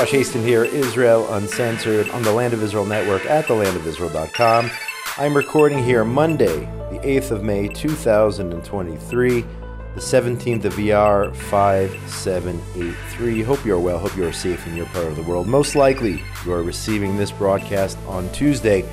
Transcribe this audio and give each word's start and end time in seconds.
Josh 0.00 0.12
Hasten 0.12 0.42
here, 0.42 0.64
Israel 0.64 1.30
Uncensored, 1.34 2.08
on 2.08 2.22
the 2.22 2.32
Land 2.32 2.54
of 2.54 2.62
Israel 2.62 2.86
Network 2.86 3.26
at 3.26 3.44
thelandofisrael.com. 3.44 4.70
I'm 5.18 5.36
recording 5.36 5.84
here 5.84 6.06
Monday, 6.06 6.60
the 6.90 6.98
8th 7.00 7.32
of 7.32 7.44
May, 7.44 7.68
2023, 7.68 9.40
the 9.42 10.00
17th 10.00 10.64
of 10.64 10.72
Iyar 10.76 11.36
5783. 11.36 13.42
Hope 13.42 13.62
you're 13.62 13.78
well, 13.78 13.98
hope 13.98 14.16
you're 14.16 14.32
safe 14.32 14.66
in 14.66 14.74
your 14.74 14.86
part 14.86 15.04
of 15.04 15.16
the 15.16 15.22
world. 15.22 15.46
Most 15.46 15.74
likely, 15.74 16.24
you 16.46 16.52
are 16.54 16.62
receiving 16.62 17.18
this 17.18 17.30
broadcast 17.30 17.98
on 18.06 18.32
Tuesday, 18.32 18.88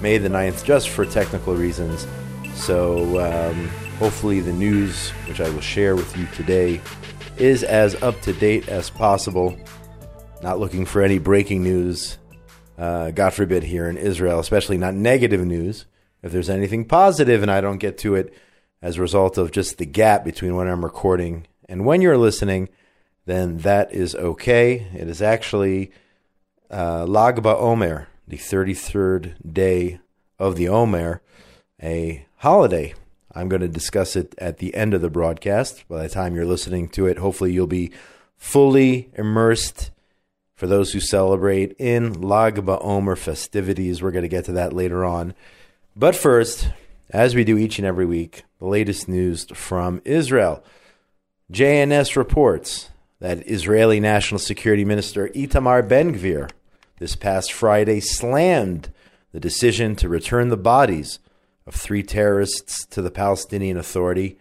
May 0.00 0.18
the 0.18 0.28
9th, 0.28 0.64
just 0.64 0.90
for 0.90 1.04
technical 1.04 1.56
reasons. 1.56 2.06
So, 2.54 3.18
um, 3.18 3.66
hopefully, 3.98 4.38
the 4.38 4.52
news, 4.52 5.10
which 5.26 5.40
I 5.40 5.50
will 5.50 5.60
share 5.60 5.96
with 5.96 6.16
you 6.16 6.26
today, 6.26 6.80
is 7.36 7.64
as 7.64 8.00
up 8.00 8.20
to 8.20 8.32
date 8.32 8.68
as 8.68 8.90
possible. 8.90 9.58
Not 10.42 10.58
looking 10.58 10.86
for 10.86 11.02
any 11.02 11.18
breaking 11.18 11.62
news, 11.62 12.18
uh, 12.76 13.12
God 13.12 13.32
forbid, 13.32 13.62
here 13.62 13.88
in 13.88 13.96
Israel, 13.96 14.40
especially 14.40 14.76
not 14.76 14.94
negative 14.94 15.44
news. 15.44 15.86
If 16.22 16.32
there's 16.32 16.50
anything 16.50 16.84
positive 16.84 17.42
and 17.42 17.50
I 17.50 17.60
don't 17.60 17.78
get 17.78 17.96
to 17.98 18.16
it 18.16 18.34
as 18.80 18.96
a 18.96 19.02
result 19.02 19.38
of 19.38 19.52
just 19.52 19.78
the 19.78 19.86
gap 19.86 20.24
between 20.24 20.56
when 20.56 20.66
I'm 20.66 20.84
recording 20.84 21.46
and 21.68 21.84
when 21.84 22.02
you're 22.02 22.18
listening, 22.18 22.68
then 23.24 23.58
that 23.58 23.92
is 23.94 24.16
okay. 24.16 24.88
It 24.94 25.08
is 25.08 25.22
actually 25.22 25.92
uh, 26.70 27.04
Lag 27.06 27.36
BaOmer, 27.36 28.06
the 28.26 28.36
33rd 28.36 29.52
day 29.52 30.00
of 30.38 30.56
the 30.56 30.68
Omer, 30.68 31.22
a 31.80 32.26
holiday. 32.38 32.94
I'm 33.32 33.48
going 33.48 33.62
to 33.62 33.68
discuss 33.68 34.16
it 34.16 34.34
at 34.38 34.58
the 34.58 34.74
end 34.74 34.92
of 34.92 35.02
the 35.02 35.10
broadcast. 35.10 35.84
By 35.88 36.02
the 36.02 36.08
time 36.08 36.34
you're 36.34 36.44
listening 36.44 36.88
to 36.90 37.06
it, 37.06 37.18
hopefully 37.18 37.52
you'll 37.52 37.68
be 37.68 37.92
fully 38.36 39.10
immersed 39.14 39.92
for 40.62 40.68
those 40.68 40.92
who 40.92 41.00
celebrate 41.00 41.74
in 41.76 42.20
Lag 42.20 42.54
BaOmer 42.54 43.18
festivities. 43.18 44.00
We're 44.00 44.12
going 44.12 44.22
to 44.22 44.28
get 44.28 44.44
to 44.44 44.52
that 44.52 44.72
later 44.72 45.04
on. 45.04 45.34
But 45.96 46.14
first, 46.14 46.70
as 47.10 47.34
we 47.34 47.42
do 47.42 47.58
each 47.58 47.80
and 47.80 47.84
every 47.84 48.06
week, 48.06 48.44
the 48.60 48.66
latest 48.66 49.08
news 49.08 49.44
from 49.52 50.00
Israel. 50.04 50.62
JNS 51.52 52.14
reports 52.14 52.90
that 53.18 53.44
Israeli 53.44 53.98
National 53.98 54.38
Security 54.38 54.84
Minister 54.84 55.30
Itamar 55.30 55.88
Ben 55.88 56.14
Gvir 56.14 56.48
this 57.00 57.16
past 57.16 57.52
Friday 57.52 57.98
slammed 57.98 58.92
the 59.32 59.40
decision 59.40 59.96
to 59.96 60.08
return 60.08 60.48
the 60.48 60.56
bodies 60.56 61.18
of 61.66 61.74
three 61.74 62.04
terrorists 62.04 62.86
to 62.86 63.02
the 63.02 63.10
Palestinian 63.10 63.78
Authority, 63.78 64.38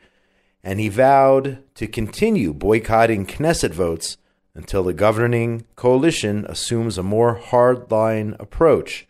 and 0.64 0.80
he 0.80 0.88
vowed 0.88 1.64
to 1.74 1.88
continue 1.88 2.54
boycotting 2.54 3.26
Knesset 3.26 3.72
votes 3.72 4.18
until 4.54 4.84
the 4.84 4.94
governing 4.94 5.66
coalition 5.76 6.46
assumes 6.48 6.98
a 6.98 7.04
more 7.04 7.40
hardline 7.40 8.40
approach. 8.40 9.08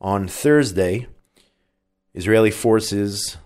On 0.00 0.28
Thursday, 0.28 1.06
Israeli 2.14 2.50
forces, 2.50 3.38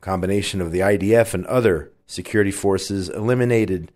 combination 0.00 0.60
of 0.60 0.72
the 0.72 0.80
IDF 0.80 1.34
and 1.34 1.46
other 1.46 1.92
security 2.06 2.50
forces, 2.50 3.08
eliminated 3.08 3.92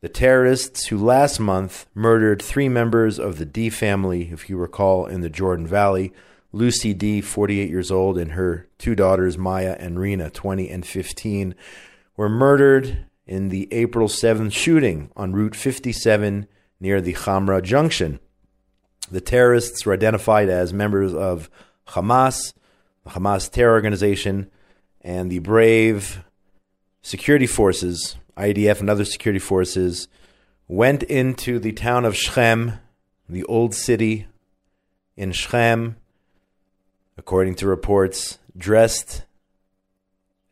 the 0.00 0.08
terrorists 0.08 0.86
who 0.86 0.96
last 0.96 1.38
month 1.40 1.86
murdered 1.94 2.40
three 2.40 2.68
members 2.68 3.18
of 3.18 3.38
the 3.38 3.44
Dee 3.44 3.70
family, 3.70 4.30
if 4.32 4.48
you 4.48 4.56
recall, 4.56 5.06
in 5.06 5.20
the 5.20 5.28
Jordan 5.28 5.66
Valley. 5.66 6.12
Lucy 6.52 6.94
Dee, 6.94 7.20
48 7.20 7.68
years 7.68 7.90
old, 7.90 8.18
and 8.18 8.32
her 8.32 8.66
two 8.78 8.94
daughters, 8.94 9.36
Maya 9.36 9.76
and 9.78 10.00
Rina, 10.00 10.30
20 10.30 10.68
and 10.68 10.86
15, 10.86 11.54
were 12.16 12.28
murdered 12.28 13.04
in 13.30 13.48
the 13.48 13.72
April 13.72 14.08
7th 14.08 14.52
shooting 14.52 15.08
on 15.14 15.32
Route 15.32 15.54
57 15.54 16.48
near 16.80 17.00
the 17.00 17.14
Hamra 17.14 17.62
Junction. 17.62 18.18
The 19.08 19.20
terrorists 19.20 19.86
were 19.86 19.92
identified 19.92 20.48
as 20.48 20.72
members 20.72 21.14
of 21.14 21.48
Hamas, 21.90 22.52
the 23.04 23.10
Hamas 23.10 23.48
terror 23.48 23.72
organization, 23.72 24.50
and 25.00 25.30
the 25.30 25.38
brave 25.38 26.24
security 27.02 27.46
forces, 27.46 28.16
IDF 28.36 28.80
and 28.80 28.90
other 28.90 29.04
security 29.04 29.38
forces, 29.38 30.08
went 30.66 31.04
into 31.04 31.60
the 31.60 31.72
town 31.72 32.04
of 32.04 32.16
Shechem, 32.16 32.80
the 33.28 33.44
old 33.44 33.76
city 33.76 34.26
in 35.16 35.30
Shechem, 35.30 35.94
according 37.16 37.54
to 37.56 37.68
reports, 37.68 38.40
dressed 38.56 39.22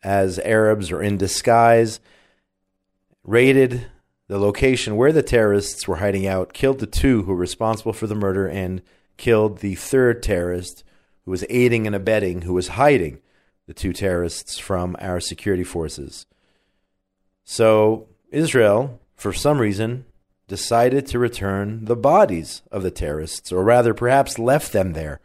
as 0.01 0.39
Arabs 0.39 0.93
or 0.93 1.03
in 1.03 1.17
disguise 1.17 1.99
raided 3.23 3.87
the 4.27 4.37
location 4.37 4.95
where 4.95 5.11
the 5.11 5.23
terrorists 5.23 5.87
were 5.87 5.97
hiding 5.97 6.27
out, 6.27 6.53
killed 6.53 6.79
the 6.79 6.87
two 6.87 7.23
who 7.23 7.31
were 7.31 7.37
responsible 7.37 7.93
for 7.93 8.07
the 8.07 8.15
murder, 8.15 8.47
and 8.47 8.81
killed 9.17 9.59
the 9.59 9.75
third 9.75 10.21
terrorist 10.23 10.83
who 11.25 11.31
was 11.31 11.45
aiding 11.49 11.85
and 11.85 11.95
abetting, 11.95 12.43
who 12.43 12.53
was 12.53 12.69
hiding 12.69 13.19
the 13.67 13.73
two 13.73 13.93
terrorists 13.93 14.57
from 14.57 14.95
our 14.99 15.19
security 15.19 15.63
forces. 15.63 16.25
So 17.43 18.07
Israel, 18.31 18.99
for 19.15 19.33
some 19.33 19.59
reason, 19.59 20.05
decided 20.47 21.07
to 21.07 21.19
return 21.19 21.85
the 21.85 21.95
bodies 21.95 22.61
of 22.71 22.83
the 22.83 22.91
terrorists, 22.91 23.51
or 23.51 23.63
rather, 23.63 23.93
perhaps 23.93 24.39
left 24.39 24.71
them 24.71 24.93
there. 24.93 25.21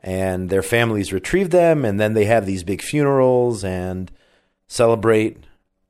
And 0.00 0.50
their 0.50 0.62
families 0.62 1.12
retrieved 1.12 1.50
them, 1.50 1.84
and 1.84 1.98
then 1.98 2.14
they 2.14 2.26
have 2.26 2.44
these 2.44 2.64
big 2.64 2.82
funerals 2.82 3.64
and 3.64 4.10
celebrate 4.66 5.38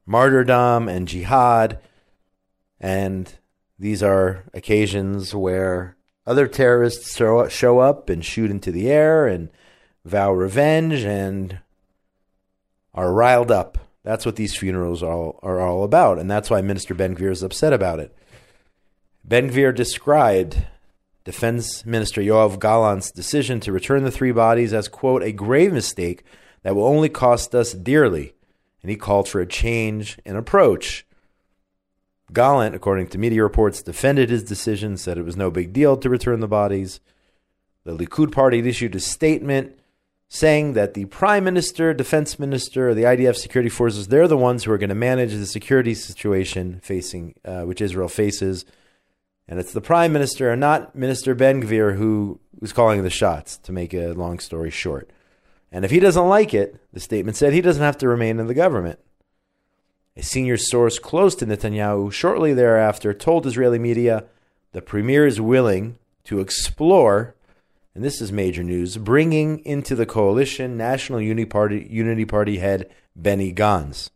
martyrdom 0.06 0.88
and 0.88 1.08
jihad. 1.08 1.78
And 2.80 3.32
these 3.78 4.02
are 4.02 4.44
occasions 4.52 5.34
where 5.34 5.96
other 6.26 6.46
terrorists 6.46 7.16
show 7.16 7.78
up 7.78 8.08
and 8.08 8.24
shoot 8.24 8.50
into 8.50 8.72
the 8.72 8.90
air 8.90 9.26
and 9.26 9.50
vow 10.04 10.32
revenge 10.32 11.02
and 11.04 11.58
are 12.94 13.12
riled 13.12 13.50
up. 13.50 13.78
That's 14.02 14.26
what 14.26 14.36
these 14.36 14.56
funerals 14.56 15.02
are 15.02 15.12
all, 15.12 15.40
are 15.42 15.60
all 15.60 15.82
about. 15.82 16.18
And 16.18 16.30
that's 16.30 16.50
why 16.50 16.60
Minister 16.60 16.94
Ben 16.94 17.16
Gvir 17.16 17.30
is 17.30 17.42
upset 17.42 17.72
about 17.72 18.00
it. 18.00 18.16
Ben 19.24 19.50
Gvir 19.50 19.74
described 19.74 20.66
Defense 21.24 21.86
Minister 21.86 22.20
Yoav 22.20 22.60
Gallant's 22.60 23.10
decision 23.10 23.60
to 23.60 23.72
return 23.72 24.04
the 24.04 24.10
three 24.10 24.32
bodies 24.32 24.74
as, 24.74 24.88
quote, 24.88 25.22
a 25.22 25.32
grave 25.32 25.72
mistake 25.72 26.22
that 26.62 26.76
will 26.76 26.84
only 26.84 27.08
cost 27.08 27.54
us 27.54 27.72
dearly 27.72 28.34
and 28.84 28.90
he 28.90 28.98
called 28.98 29.26
for 29.26 29.40
a 29.40 29.46
change 29.46 30.18
in 30.26 30.36
approach. 30.36 31.06
Gallant, 32.34 32.74
according 32.74 33.08
to 33.08 33.18
media 33.18 33.42
reports, 33.42 33.80
defended 33.80 34.28
his 34.28 34.44
decision, 34.44 34.98
said 34.98 35.16
it 35.16 35.24
was 35.24 35.38
no 35.38 35.50
big 35.50 35.72
deal 35.72 35.96
to 35.96 36.10
return 36.10 36.40
the 36.40 36.46
bodies. 36.46 37.00
The 37.84 37.96
Likud 37.96 38.30
party 38.30 38.58
issued 38.58 38.94
a 38.94 39.00
statement 39.00 39.78
saying 40.28 40.74
that 40.74 40.92
the 40.92 41.06
prime 41.06 41.44
minister, 41.44 41.94
defense 41.94 42.38
minister, 42.38 42.92
the 42.92 43.04
IDF 43.04 43.36
security 43.36 43.70
forces, 43.70 44.08
they're 44.08 44.28
the 44.28 44.36
ones 44.36 44.64
who 44.64 44.72
are 44.72 44.78
going 44.78 44.90
to 44.90 44.94
manage 44.94 45.32
the 45.32 45.46
security 45.46 45.94
situation 45.94 46.78
facing, 46.82 47.36
uh, 47.42 47.62
which 47.62 47.80
Israel 47.80 48.08
faces. 48.08 48.66
And 49.48 49.58
it's 49.58 49.72
the 49.72 49.80
prime 49.80 50.12
minister 50.12 50.50
and 50.50 50.60
not 50.60 50.94
Minister 50.94 51.34
Ben 51.34 51.62
Gvir 51.62 51.96
who 51.96 52.38
is 52.60 52.74
calling 52.74 53.02
the 53.02 53.08
shots, 53.08 53.56
to 53.56 53.72
make 53.72 53.94
a 53.94 54.12
long 54.12 54.40
story 54.40 54.70
short. 54.70 55.10
And 55.74 55.84
if 55.84 55.90
he 55.90 55.98
doesn't 55.98 56.28
like 56.28 56.54
it, 56.54 56.76
the 56.92 57.00
statement 57.00 57.36
said 57.36 57.52
he 57.52 57.60
doesn't 57.60 57.82
have 57.82 57.98
to 57.98 58.06
remain 58.06 58.38
in 58.38 58.46
the 58.46 58.54
government. 58.54 59.00
A 60.16 60.22
senior 60.22 60.56
source 60.56 61.00
close 61.00 61.34
to 61.34 61.46
Netanyahu 61.46 62.12
shortly 62.12 62.54
thereafter 62.54 63.12
told 63.12 63.44
Israeli 63.44 63.80
media 63.80 64.24
the 64.70 64.80
premier 64.80 65.26
is 65.26 65.40
willing 65.40 65.98
to 66.26 66.38
explore, 66.38 67.34
and 67.92 68.04
this 68.04 68.20
is 68.20 68.30
major 68.30 68.62
news, 68.62 68.96
bringing 68.98 69.58
into 69.64 69.96
the 69.96 70.06
coalition 70.06 70.76
National 70.76 71.20
Unity 71.20 71.44
Party, 71.44 71.88
Unity 71.90 72.24
Party 72.24 72.58
head 72.58 72.88
Benny 73.16 73.52
Gantz. 73.52 74.10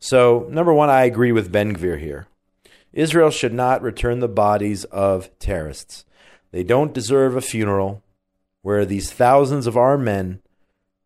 So, 0.00 0.48
number 0.50 0.74
one, 0.74 0.90
I 0.90 1.04
agree 1.04 1.30
with 1.30 1.52
Ben 1.52 1.76
Gvir 1.76 2.00
here. 2.00 2.26
Israel 2.92 3.30
should 3.30 3.54
not 3.54 3.80
return 3.80 4.18
the 4.18 4.26
bodies 4.26 4.82
of 4.86 5.30
terrorists. 5.38 6.04
They 6.50 6.64
don't 6.64 6.92
deserve 6.92 7.36
a 7.36 7.40
funeral 7.40 8.02
where 8.62 8.84
these 8.84 9.12
thousands 9.12 9.68
of 9.68 9.76
armed 9.76 10.04
men 10.04 10.40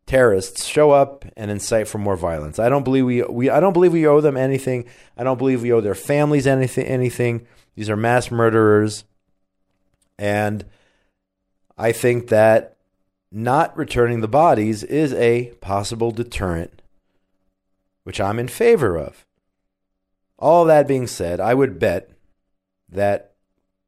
terrorists 0.05 0.65
show 0.65 0.91
up 0.91 1.25
and 1.37 1.49
incite 1.49 1.87
for 1.87 1.97
more 1.97 2.17
violence. 2.17 2.59
I 2.59 2.69
don't 2.69 2.83
believe 2.83 3.05
we, 3.05 3.23
we 3.23 3.49
I 3.49 3.59
don't 3.59 3.73
believe 3.73 3.93
we 3.93 4.07
owe 4.07 4.21
them 4.21 4.37
anything. 4.37 4.85
I 5.17 5.23
don't 5.23 5.37
believe 5.37 5.61
we 5.61 5.71
owe 5.71 5.81
their 5.81 5.95
families 5.95 6.47
anything 6.47 6.85
anything. 6.85 7.47
These 7.75 7.89
are 7.89 7.95
mass 7.95 8.29
murderers. 8.29 9.05
And 10.17 10.65
I 11.77 11.91
think 11.91 12.27
that 12.27 12.77
not 13.31 13.75
returning 13.75 14.21
the 14.21 14.27
bodies 14.27 14.83
is 14.83 15.13
a 15.13 15.53
possible 15.59 16.11
deterrent, 16.11 16.81
which 18.03 18.21
I'm 18.21 18.37
in 18.37 18.47
favor 18.47 18.97
of. 18.97 19.25
All 20.37 20.65
that 20.65 20.87
being 20.87 21.07
said, 21.07 21.39
I 21.39 21.53
would 21.53 21.79
bet 21.79 22.11
that 22.89 23.33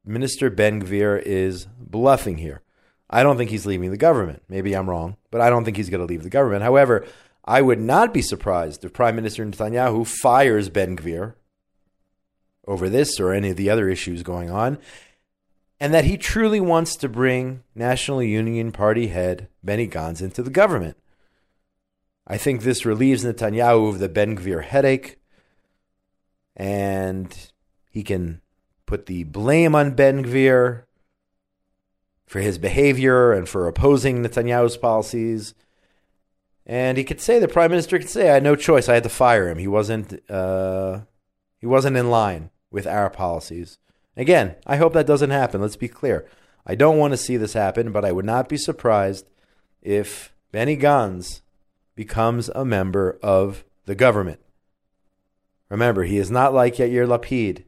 Minister 0.04 0.50
Ben 0.50 0.82
Gvir 0.82 1.22
is 1.22 1.66
bluffing 1.78 2.38
here. 2.38 2.62
I 3.08 3.22
don't 3.22 3.36
think 3.36 3.50
he's 3.50 3.66
leaving 3.66 3.90
the 3.90 3.96
government. 3.96 4.42
Maybe 4.48 4.74
I'm 4.74 4.90
wrong, 4.90 5.16
but 5.30 5.40
I 5.40 5.48
don't 5.48 5.64
think 5.64 5.76
he's 5.76 5.90
going 5.90 6.04
to 6.04 6.10
leave 6.10 6.24
the 6.24 6.30
government. 6.30 6.62
However, 6.62 7.06
I 7.44 7.62
would 7.62 7.80
not 7.80 8.12
be 8.12 8.22
surprised 8.22 8.84
if 8.84 8.92
Prime 8.92 9.14
Minister 9.14 9.44
Netanyahu 9.46 10.06
fires 10.06 10.68
Ben 10.68 10.96
Gvir 10.96 11.34
over 12.66 12.88
this 12.88 13.20
or 13.20 13.32
any 13.32 13.50
of 13.50 13.56
the 13.56 13.70
other 13.70 13.88
issues 13.88 14.24
going 14.24 14.50
on, 14.50 14.78
and 15.78 15.94
that 15.94 16.04
he 16.04 16.16
truly 16.16 16.60
wants 16.60 16.96
to 16.96 17.08
bring 17.08 17.62
National 17.74 18.22
Union 18.22 18.72
Party 18.72 19.08
head 19.08 19.48
Benny 19.62 19.86
Gantz 19.86 20.20
into 20.20 20.42
the 20.42 20.50
government. 20.50 20.96
I 22.26 22.36
think 22.38 22.62
this 22.62 22.84
relieves 22.84 23.24
Netanyahu 23.24 23.88
of 23.90 24.00
the 24.00 24.08
Ben 24.08 24.36
Gvir 24.36 24.64
headache, 24.64 25.20
and 26.56 27.36
he 27.88 28.02
can 28.02 28.40
put 28.84 29.06
the 29.06 29.22
blame 29.22 29.76
on 29.76 29.94
Ben 29.94 30.24
Gvir 30.24 30.85
for 32.26 32.40
his 32.40 32.58
behavior 32.58 33.32
and 33.32 33.48
for 33.48 33.66
opposing 33.66 34.22
Netanyahu's 34.22 34.76
policies. 34.76 35.54
And 36.66 36.98
he 36.98 37.04
could 37.04 37.20
say, 37.20 37.38
the 37.38 37.48
prime 37.48 37.70
minister 37.70 37.98
could 37.98 38.08
say, 38.08 38.28
I 38.28 38.34
had 38.34 38.42
no 38.42 38.56
choice. 38.56 38.88
I 38.88 38.94
had 38.94 39.04
to 39.04 39.08
fire 39.08 39.48
him. 39.48 39.58
He 39.58 39.68
wasn't, 39.68 40.28
uh, 40.28 41.00
he 41.58 41.66
wasn't 41.66 41.96
in 41.96 42.10
line 42.10 42.50
with 42.70 42.86
our 42.86 43.08
policies. 43.08 43.78
Again, 44.16 44.56
I 44.66 44.76
hope 44.76 44.92
that 44.94 45.06
doesn't 45.06 45.30
happen. 45.30 45.60
Let's 45.60 45.76
be 45.76 45.88
clear. 45.88 46.26
I 46.66 46.74
don't 46.74 46.98
want 46.98 47.12
to 47.12 47.16
see 47.18 47.36
this 47.36 47.52
happen, 47.52 47.92
but 47.92 48.04
I 48.04 48.10
would 48.10 48.24
not 48.24 48.48
be 48.48 48.56
surprised 48.56 49.30
if 49.80 50.34
Benny 50.50 50.76
Gantz 50.76 51.42
becomes 51.94 52.48
a 52.48 52.64
member 52.64 53.18
of 53.22 53.64
the 53.84 53.94
government. 53.94 54.40
Remember, 55.68 56.02
he 56.02 56.18
is 56.18 56.30
not 56.30 56.52
like 56.52 56.76
Yair 56.76 57.06
Lapid 57.06 57.64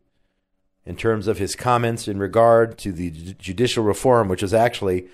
in 0.89 0.97
terms 0.97 1.29
of 1.29 1.37
his 1.37 1.55
comments 1.55 2.09
in 2.09 2.19
regard 2.19 2.79
to 2.79 2.93
the 2.93 3.11
judicial 3.11 3.85
reform, 3.85 4.27
which 4.27 4.43
is 4.43 4.55
actually 4.55 5.07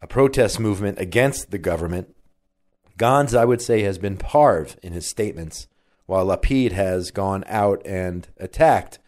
a 0.00 0.06
protest 0.06 0.60
movement 0.60 1.00
against 1.00 1.50
the 1.50 1.58
government. 1.58 2.14
Gantz, 2.96 3.36
I 3.36 3.44
would 3.44 3.60
say, 3.60 3.82
has 3.82 3.98
been 3.98 4.16
parve 4.16 4.76
in 4.80 4.92
his 4.92 5.10
statements, 5.10 5.66
while 6.06 6.26
Lapid 6.26 6.70
has 6.70 7.10
gone 7.10 7.42
out 7.48 7.84
and 7.84 8.28
attacked 8.38 9.00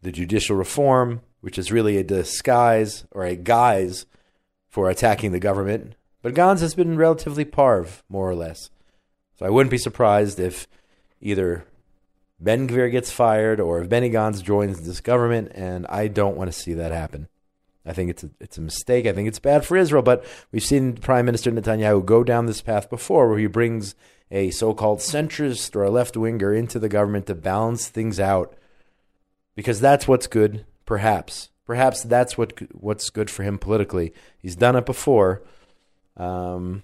the 0.00 0.12
judicial 0.12 0.54
reform, 0.54 1.22
which 1.40 1.58
is 1.58 1.72
really 1.72 1.96
a 1.96 2.04
disguise 2.04 3.04
or 3.10 3.24
a 3.24 3.34
guise 3.34 4.06
for 4.68 4.88
attacking 4.88 5.32
the 5.32 5.40
government. 5.40 5.96
But 6.22 6.34
Gantz 6.34 6.60
has 6.60 6.76
been 6.76 6.96
relatively 6.96 7.44
parve, 7.44 8.04
more 8.08 8.30
or 8.30 8.36
less. 8.36 8.70
So 9.40 9.44
I 9.44 9.50
wouldn't 9.50 9.72
be 9.72 9.78
surprised 9.78 10.38
if 10.38 10.68
either 11.20 11.64
Ben 12.38 12.68
Gvir 12.68 12.90
gets 12.90 13.10
fired 13.10 13.60
or 13.60 13.80
if 13.80 13.88
Benny 13.88 14.10
Gantz 14.10 14.42
joins 14.42 14.86
this 14.86 15.00
government, 15.00 15.52
and 15.54 15.86
I 15.88 16.08
don't 16.08 16.36
want 16.36 16.52
to 16.52 16.58
see 16.58 16.74
that 16.74 16.92
happen. 16.92 17.28
I 17.86 17.92
think 17.92 18.10
it's 18.10 18.24
a, 18.24 18.30
it's 18.40 18.58
a 18.58 18.62
mistake. 18.62 19.06
I 19.06 19.12
think 19.12 19.28
it's 19.28 19.38
bad 19.38 19.64
for 19.64 19.76
Israel, 19.76 20.02
but 20.02 20.24
we've 20.50 20.64
seen 20.64 20.94
Prime 20.94 21.24
Minister 21.24 21.52
Netanyahu 21.52 22.04
go 22.04 22.24
down 22.24 22.46
this 22.46 22.60
path 22.60 22.90
before 22.90 23.28
where 23.28 23.38
he 23.38 23.46
brings 23.46 23.94
a 24.30 24.50
so 24.50 24.74
called 24.74 24.98
centrist 24.98 25.74
or 25.76 25.84
a 25.84 25.90
left 25.90 26.16
winger 26.16 26.52
into 26.52 26.78
the 26.78 26.88
government 26.88 27.26
to 27.26 27.34
balance 27.34 27.88
things 27.88 28.18
out 28.18 28.56
because 29.54 29.80
that's 29.80 30.08
what's 30.08 30.26
good, 30.26 30.66
perhaps. 30.84 31.50
Perhaps 31.64 32.02
that's 32.02 32.36
what 32.36 32.52
what's 32.72 33.10
good 33.10 33.30
for 33.30 33.42
him 33.44 33.58
politically. 33.58 34.12
He's 34.38 34.56
done 34.56 34.76
it 34.76 34.86
before. 34.86 35.42
Um, 36.16 36.82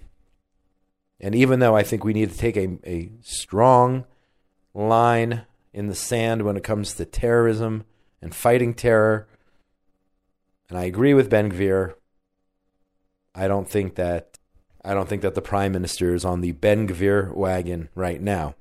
and 1.19 1.35
even 1.35 1.59
though 1.59 1.75
I 1.75 1.83
think 1.83 2.03
we 2.03 2.13
need 2.13 2.31
to 2.31 2.37
take 2.37 2.57
a, 2.57 2.79
a 2.85 3.11
strong 3.21 4.05
line 4.73 5.43
in 5.73 5.87
the 5.87 5.95
sand 5.95 6.43
when 6.43 6.57
it 6.57 6.63
comes 6.63 6.93
to 6.93 7.05
terrorism 7.05 7.85
and 8.21 8.33
fighting 8.33 8.73
terror. 8.73 9.27
And 10.69 10.77
I 10.77 10.83
agree 10.83 11.13
with 11.13 11.29
Ben 11.29 11.51
Gvir. 11.51 11.93
I 13.35 13.47
don't 13.47 13.69
think 13.69 13.95
that 13.95 14.39
I 14.85 14.93
don't 14.93 15.07
think 15.07 15.21
that 15.21 15.33
the 15.33 15.41
prime 15.41 15.71
minister 15.71 16.13
is 16.13 16.25
on 16.25 16.41
the 16.41 16.51
Ben 16.51 16.87
Gvir 16.87 17.33
wagon 17.33 17.89
right 17.95 18.21
now. 18.21 18.55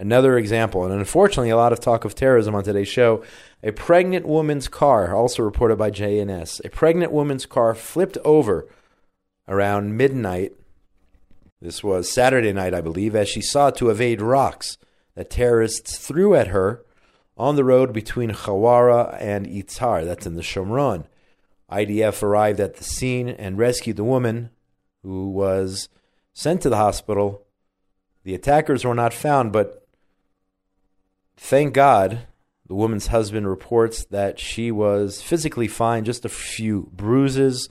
Another 0.00 0.36
example, 0.36 0.84
and 0.84 0.92
unfortunately, 0.92 1.50
a 1.50 1.56
lot 1.56 1.72
of 1.72 1.80
talk 1.80 2.04
of 2.04 2.14
terrorism 2.14 2.54
on 2.54 2.62
today's 2.62 2.88
show. 2.88 3.24
A 3.64 3.72
pregnant 3.72 4.26
woman's 4.26 4.68
car, 4.68 5.14
also 5.14 5.42
reported 5.42 5.76
by 5.76 5.90
JNS, 5.90 6.64
a 6.64 6.68
pregnant 6.68 7.10
woman's 7.10 7.46
car 7.46 7.74
flipped 7.74 8.16
over 8.24 8.68
around 9.48 9.96
midnight. 9.96 10.52
This 11.60 11.82
was 11.82 12.12
Saturday 12.12 12.52
night, 12.52 12.74
I 12.74 12.80
believe, 12.80 13.16
as 13.16 13.28
she 13.28 13.40
sought 13.40 13.76
to 13.76 13.90
evade 13.90 14.20
rocks 14.20 14.78
that 15.18 15.30
terrorists 15.30 15.98
threw 15.98 16.36
at 16.36 16.46
her 16.46 16.84
on 17.36 17.56
the 17.56 17.64
road 17.64 17.92
between 17.92 18.30
Hawara 18.30 19.20
and 19.20 19.48
Itzhar. 19.48 20.04
That's 20.04 20.26
in 20.26 20.36
the 20.36 20.42
Shomron. 20.42 21.06
IDF 21.68 22.22
arrived 22.22 22.60
at 22.60 22.76
the 22.76 22.84
scene 22.84 23.28
and 23.28 23.58
rescued 23.58 23.96
the 23.96 24.04
woman 24.04 24.50
who 25.02 25.28
was 25.28 25.88
sent 26.34 26.60
to 26.62 26.70
the 26.70 26.76
hospital. 26.76 27.44
The 28.22 28.32
attackers 28.32 28.84
were 28.84 28.94
not 28.94 29.12
found, 29.12 29.50
but 29.50 29.88
thank 31.36 31.74
God 31.74 32.20
the 32.68 32.76
woman's 32.76 33.08
husband 33.08 33.48
reports 33.48 34.04
that 34.04 34.38
she 34.38 34.70
was 34.70 35.20
physically 35.20 35.66
fine, 35.66 36.04
just 36.04 36.24
a 36.24 36.28
few 36.28 36.90
bruises, 36.92 37.68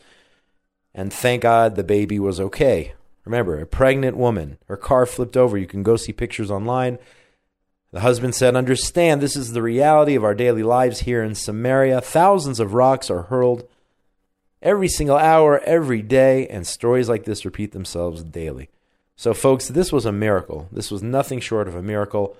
and 0.93 1.13
thank 1.13 1.43
God 1.43 1.75
the 1.75 1.83
baby 1.85 2.19
was 2.19 2.41
okay. 2.41 2.93
Remember, 3.23 3.57
a 3.57 3.65
pregnant 3.65 4.17
woman, 4.17 4.57
her 4.67 4.75
car 4.75 5.05
flipped 5.05 5.37
over. 5.37 5.57
You 5.57 5.65
can 5.65 5.83
go 5.83 5.95
see 5.95 6.11
pictures 6.11 6.51
online. 6.51 6.99
The 7.97 8.01
husband 8.01 8.35
said, 8.35 8.55
Understand, 8.55 9.21
this 9.21 9.35
is 9.35 9.53
the 9.53 9.63
reality 9.63 10.13
of 10.13 10.23
our 10.23 10.35
daily 10.35 10.61
lives 10.61 10.99
here 10.99 11.23
in 11.23 11.33
Samaria. 11.33 11.99
Thousands 11.99 12.59
of 12.59 12.75
rocks 12.75 13.09
are 13.09 13.23
hurled 13.23 13.67
every 14.61 14.87
single 14.87 15.17
hour, 15.17 15.61
every 15.65 16.03
day, 16.03 16.47
and 16.47 16.67
stories 16.67 17.09
like 17.09 17.23
this 17.23 17.43
repeat 17.43 17.71
themselves 17.71 18.23
daily. 18.23 18.69
So, 19.15 19.33
folks, 19.33 19.67
this 19.67 19.91
was 19.91 20.05
a 20.05 20.11
miracle. 20.11 20.69
This 20.71 20.91
was 20.91 21.01
nothing 21.01 21.39
short 21.39 21.67
of 21.67 21.73
a 21.73 21.81
miracle 21.81 22.37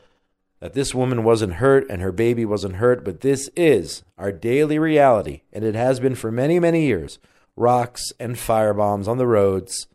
that 0.60 0.76
this 0.76 0.94
woman 0.94 1.24
wasn't 1.24 1.54
hurt 1.54 1.90
and 1.90 2.04
her 2.04 2.12
baby 2.12 2.46
wasn't 2.46 2.76
hurt, 2.76 3.04
but 3.04 3.22
this 3.22 3.50
is 3.56 4.04
our 4.16 4.32
daily 4.32 4.78
reality, 4.78 5.42
and 5.52 5.64
it 5.64 5.74
has 5.74 6.00
been 6.00 6.14
for 6.14 6.32
many, 6.32 6.60
many 6.60 6.86
years. 6.86 7.18
Rocks 7.56 8.04
and 8.20 8.36
firebombs 8.36 9.08
on 9.08 9.18
the 9.18 9.26
roads. 9.26 9.88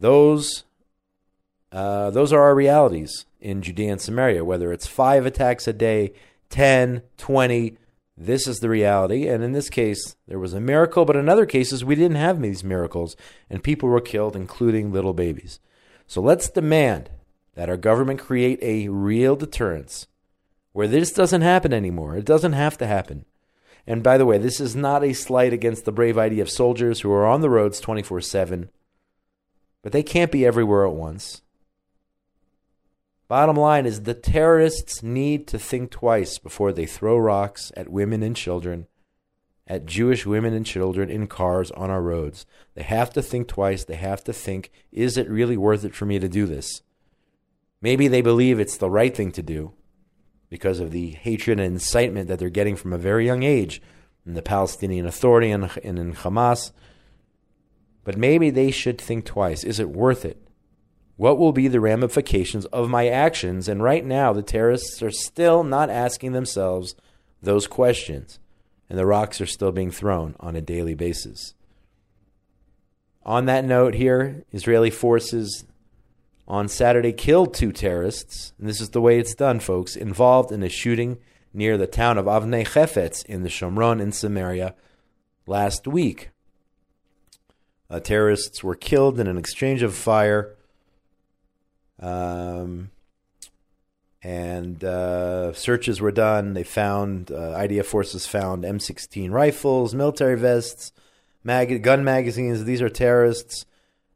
Those, 0.00 0.64
uh, 1.72 2.10
those 2.10 2.32
are 2.32 2.42
our 2.42 2.54
realities 2.54 3.26
in 3.40 3.62
Judea 3.62 3.92
and 3.92 4.00
Samaria, 4.00 4.44
whether 4.44 4.72
it's 4.72 4.86
five 4.86 5.26
attacks 5.26 5.68
a 5.68 5.72
day, 5.72 6.12
10, 6.50 7.02
20. 7.16 7.76
This 8.16 8.48
is 8.48 8.58
the 8.58 8.68
reality. 8.68 9.28
And 9.28 9.44
in 9.44 9.52
this 9.52 9.70
case, 9.70 10.16
there 10.26 10.38
was 10.38 10.54
a 10.54 10.60
miracle, 10.60 11.04
but 11.04 11.16
in 11.16 11.28
other 11.28 11.46
cases, 11.46 11.84
we 11.84 11.94
didn't 11.94 12.16
have 12.16 12.40
these 12.40 12.64
miracles, 12.64 13.16
and 13.48 13.62
people 13.62 13.88
were 13.88 14.00
killed, 14.00 14.34
including 14.34 14.92
little 14.92 15.14
babies. 15.14 15.60
So 16.06 16.20
let's 16.20 16.48
demand 16.48 17.10
that 17.54 17.68
our 17.68 17.76
government 17.76 18.20
create 18.20 18.58
a 18.62 18.88
real 18.88 19.36
deterrence 19.36 20.06
where 20.72 20.88
this 20.88 21.12
doesn't 21.12 21.42
happen 21.42 21.72
anymore. 21.72 22.16
It 22.16 22.24
doesn't 22.24 22.52
have 22.52 22.78
to 22.78 22.86
happen. 22.86 23.24
And 23.86 24.02
by 24.02 24.18
the 24.18 24.26
way, 24.26 24.38
this 24.38 24.60
is 24.60 24.76
not 24.76 25.02
a 25.02 25.12
slight 25.12 25.52
against 25.52 25.84
the 25.84 25.92
brave 25.92 26.16
IDF 26.16 26.48
soldiers 26.48 27.00
who 27.00 27.10
are 27.10 27.26
on 27.26 27.40
the 27.40 27.50
roads 27.50 27.80
24 27.80 28.20
7, 28.20 28.70
but 29.82 29.92
they 29.92 30.02
can't 30.02 30.30
be 30.30 30.46
everywhere 30.46 30.86
at 30.86 30.92
once. 30.92 31.42
Bottom 33.28 33.56
line 33.56 33.84
is 33.84 34.02
the 34.02 34.14
terrorists 34.14 35.02
need 35.02 35.46
to 35.48 35.58
think 35.58 35.90
twice 35.90 36.38
before 36.38 36.72
they 36.72 36.86
throw 36.86 37.18
rocks 37.18 37.70
at 37.76 37.90
women 37.90 38.22
and 38.22 38.34
children, 38.34 38.86
at 39.66 39.84
Jewish 39.84 40.24
women 40.24 40.54
and 40.54 40.64
children 40.64 41.10
in 41.10 41.26
cars 41.26 41.70
on 41.72 41.90
our 41.90 42.00
roads. 42.00 42.46
They 42.74 42.84
have 42.84 43.10
to 43.10 43.22
think 43.22 43.46
twice. 43.46 43.84
They 43.84 43.96
have 43.96 44.24
to 44.24 44.32
think, 44.32 44.70
is 44.90 45.18
it 45.18 45.28
really 45.28 45.58
worth 45.58 45.84
it 45.84 45.94
for 45.94 46.06
me 46.06 46.18
to 46.18 46.28
do 46.28 46.46
this? 46.46 46.80
Maybe 47.82 48.08
they 48.08 48.22
believe 48.22 48.58
it's 48.58 48.78
the 48.78 48.88
right 48.88 49.14
thing 49.14 49.30
to 49.32 49.42
do 49.42 49.74
because 50.48 50.80
of 50.80 50.90
the 50.90 51.10
hatred 51.10 51.60
and 51.60 51.74
incitement 51.74 52.28
that 52.28 52.38
they're 52.38 52.48
getting 52.48 52.76
from 52.76 52.94
a 52.94 52.98
very 52.98 53.26
young 53.26 53.42
age 53.42 53.82
in 54.24 54.32
the 54.32 54.42
Palestinian 54.42 55.04
Authority 55.04 55.50
and 55.50 55.64
in 55.84 56.14
Hamas. 56.14 56.72
But 58.04 58.16
maybe 58.16 58.48
they 58.48 58.70
should 58.70 58.98
think 58.98 59.26
twice. 59.26 59.64
Is 59.64 59.78
it 59.78 59.90
worth 59.90 60.24
it? 60.24 60.47
What 61.18 61.36
will 61.36 61.50
be 61.50 61.66
the 61.66 61.80
ramifications 61.80 62.64
of 62.66 62.88
my 62.88 63.08
actions? 63.08 63.68
And 63.68 63.82
right 63.82 64.04
now, 64.04 64.32
the 64.32 64.40
terrorists 64.40 65.02
are 65.02 65.10
still 65.10 65.64
not 65.64 65.90
asking 65.90 66.30
themselves 66.30 66.94
those 67.42 67.66
questions, 67.66 68.38
and 68.88 68.96
the 68.96 69.04
rocks 69.04 69.40
are 69.40 69.46
still 69.46 69.72
being 69.72 69.90
thrown 69.90 70.36
on 70.38 70.54
a 70.54 70.60
daily 70.60 70.94
basis. 70.94 71.54
On 73.24 73.46
that 73.46 73.64
note, 73.64 73.94
here, 73.94 74.44
Israeli 74.52 74.90
forces 74.90 75.64
on 76.46 76.68
Saturday 76.68 77.12
killed 77.12 77.52
two 77.52 77.72
terrorists, 77.72 78.52
and 78.56 78.68
this 78.68 78.80
is 78.80 78.90
the 78.90 79.00
way 79.00 79.18
it's 79.18 79.34
done, 79.34 79.58
folks, 79.58 79.96
involved 79.96 80.52
in 80.52 80.62
a 80.62 80.68
shooting 80.68 81.18
near 81.52 81.76
the 81.76 81.88
town 81.88 82.16
of 82.16 82.26
Avnei 82.26 82.64
Chefetz 82.64 83.26
in 83.26 83.42
the 83.42 83.48
Shomron 83.48 84.00
in 84.00 84.12
Samaria 84.12 84.76
last 85.48 85.88
week. 85.88 86.30
Uh, 87.90 87.98
terrorists 87.98 88.62
were 88.62 88.76
killed 88.76 89.18
in 89.18 89.26
an 89.26 89.36
exchange 89.36 89.82
of 89.82 89.96
fire 89.96 90.54
um, 92.00 92.90
and 94.22 94.82
uh, 94.82 95.52
searches 95.52 96.00
were 96.00 96.12
done. 96.12 96.54
They 96.54 96.64
found 96.64 97.30
uh, 97.30 97.56
IDF 97.56 97.86
forces 97.86 98.26
found 98.26 98.64
M16 98.64 99.30
rifles, 99.30 99.94
military 99.94 100.36
vests, 100.36 100.92
mag- 101.44 101.82
gun 101.82 102.04
magazines. 102.04 102.64
These 102.64 102.82
are 102.82 102.88
terrorists, 102.88 103.64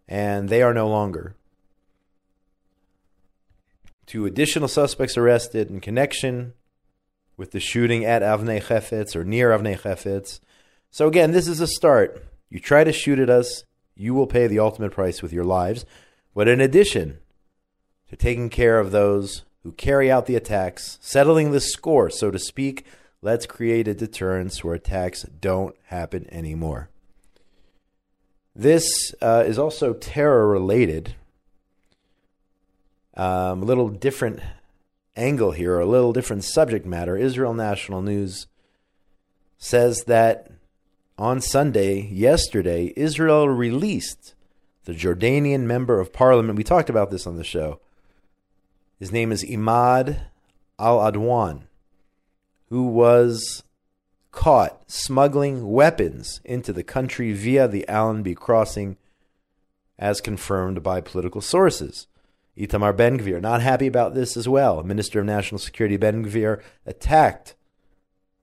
and 0.09 0.49
they 0.49 0.63
are 0.63 0.75
no 0.75 0.89
longer. 0.89 1.35
Two 4.07 4.27
additional 4.27 4.69
suspects 4.69 5.17
arrested 5.17 5.71
in 5.71 5.81
connection 5.81 6.53
with 7.37 7.53
the 7.53 7.61
shooting 7.61 8.05
at 8.05 8.23
Avnei 8.23 8.63
Chefetz 8.63 9.17
or 9.17 9.25
near 9.25 9.51
Avnei 9.51 9.79
Chefetz. 9.79 10.41
So 10.91 11.07
again, 11.07 11.31
this 11.31 11.49
is 11.49 11.61
a 11.61 11.67
start. 11.67 12.23
You 12.51 12.61
try 12.61 12.85
to 12.85 12.93
shoot 12.93 13.19
at 13.19 13.31
us, 13.31 13.65
you 13.97 14.13
will 14.13 14.27
pay 14.27 14.47
the 14.47 14.59
ultimate 14.59 14.93
price 14.93 15.23
with 15.23 15.33
your 15.33 15.45
lives. 15.45 15.87
But 16.35 16.49
in 16.49 16.61
addition 16.61 17.19
to 18.13 18.17
taking 18.17 18.51
care 18.51 18.79
of 18.79 18.91
those 18.91 19.43
who 19.63 19.73
carry 19.73 20.11
out 20.11 20.27
the 20.27 20.37
attacks, 20.37 20.99
settling 21.01 21.51
the 21.51 21.61
score, 21.61 22.11
so 22.11 22.31
to 22.31 22.39
speak, 22.39 22.85
let's 23.23 23.47
create 23.47 23.89
a 23.89 23.95
deterrence 23.95 24.63
where 24.63 24.75
attacks 24.75 25.23
don't 25.23 25.75
happen 25.87 26.27
anymore. 26.31 26.91
This 28.55 29.15
uh, 29.23 29.45
is 29.47 29.59
also 29.59 29.95
terror 29.95 30.47
related. 30.47 31.15
Um, 33.17 33.63
a 33.63 33.65
little 33.65 33.89
different 33.89 34.41
angle 35.17 35.53
here, 35.53 35.81
a 35.81 35.87
little 35.87 36.13
different 36.13 36.45
subject 36.45 36.85
matter. 36.85 37.17
Israel 37.17 37.55
National 37.55 38.03
News 38.03 38.47
says 39.57 40.05
that 40.07 40.51
on 41.17 41.41
Sunday, 41.41 42.09
yesterday, 42.09 42.93
Israel 42.95 43.49
released 43.49 44.35
the 44.85 44.93
Jordanian 44.93 45.61
member 45.61 45.99
of 45.99 46.13
parliament. 46.13 46.59
We 46.59 46.65
talked 46.65 46.91
about 46.91 47.11
this 47.11 47.27
on 47.27 47.37
the 47.37 47.45
show. 47.45 47.81
His 49.03 49.11
name 49.11 49.33
is 49.33 49.43
Imad 49.43 50.27
Al 50.79 50.99
Adwan, 50.99 51.63
who 52.69 52.87
was 52.87 53.65
caught 54.31 54.89
smuggling 54.89 55.73
weapons 55.73 56.41
into 56.45 56.73
the 56.73 56.85
country 56.85 57.33
via 57.33 57.67
the 57.67 57.85
Allenby 57.89 58.37
crossing, 58.37 58.97
as 59.99 60.21
confirmed 60.21 60.85
by 60.85 61.01
political 61.01 61.41
sources. 61.41 62.07
Itamar 62.57 62.97
Ben 62.97 63.19
Gvir, 63.19 63.41
not 63.41 63.61
happy 63.61 63.89
about 63.89 64.15
this 64.15 64.37
as 64.37 64.49
well. 64.49 64.85
Minister 64.85 65.19
of 65.19 65.27
National 65.27 65.59
Security 65.59 65.97
Ben 65.97 66.25
Gvir 66.25 66.63
attacked 66.87 67.57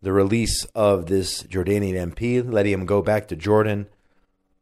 the 0.02 0.12
release 0.12 0.66
of 0.76 1.06
this 1.06 1.44
Jordanian 1.44 2.12
MP, 2.12 2.44
letting 2.46 2.74
him 2.74 2.86
go 2.86 3.02
back 3.02 3.30
to 3.30 3.38
Jordan. 3.38 3.88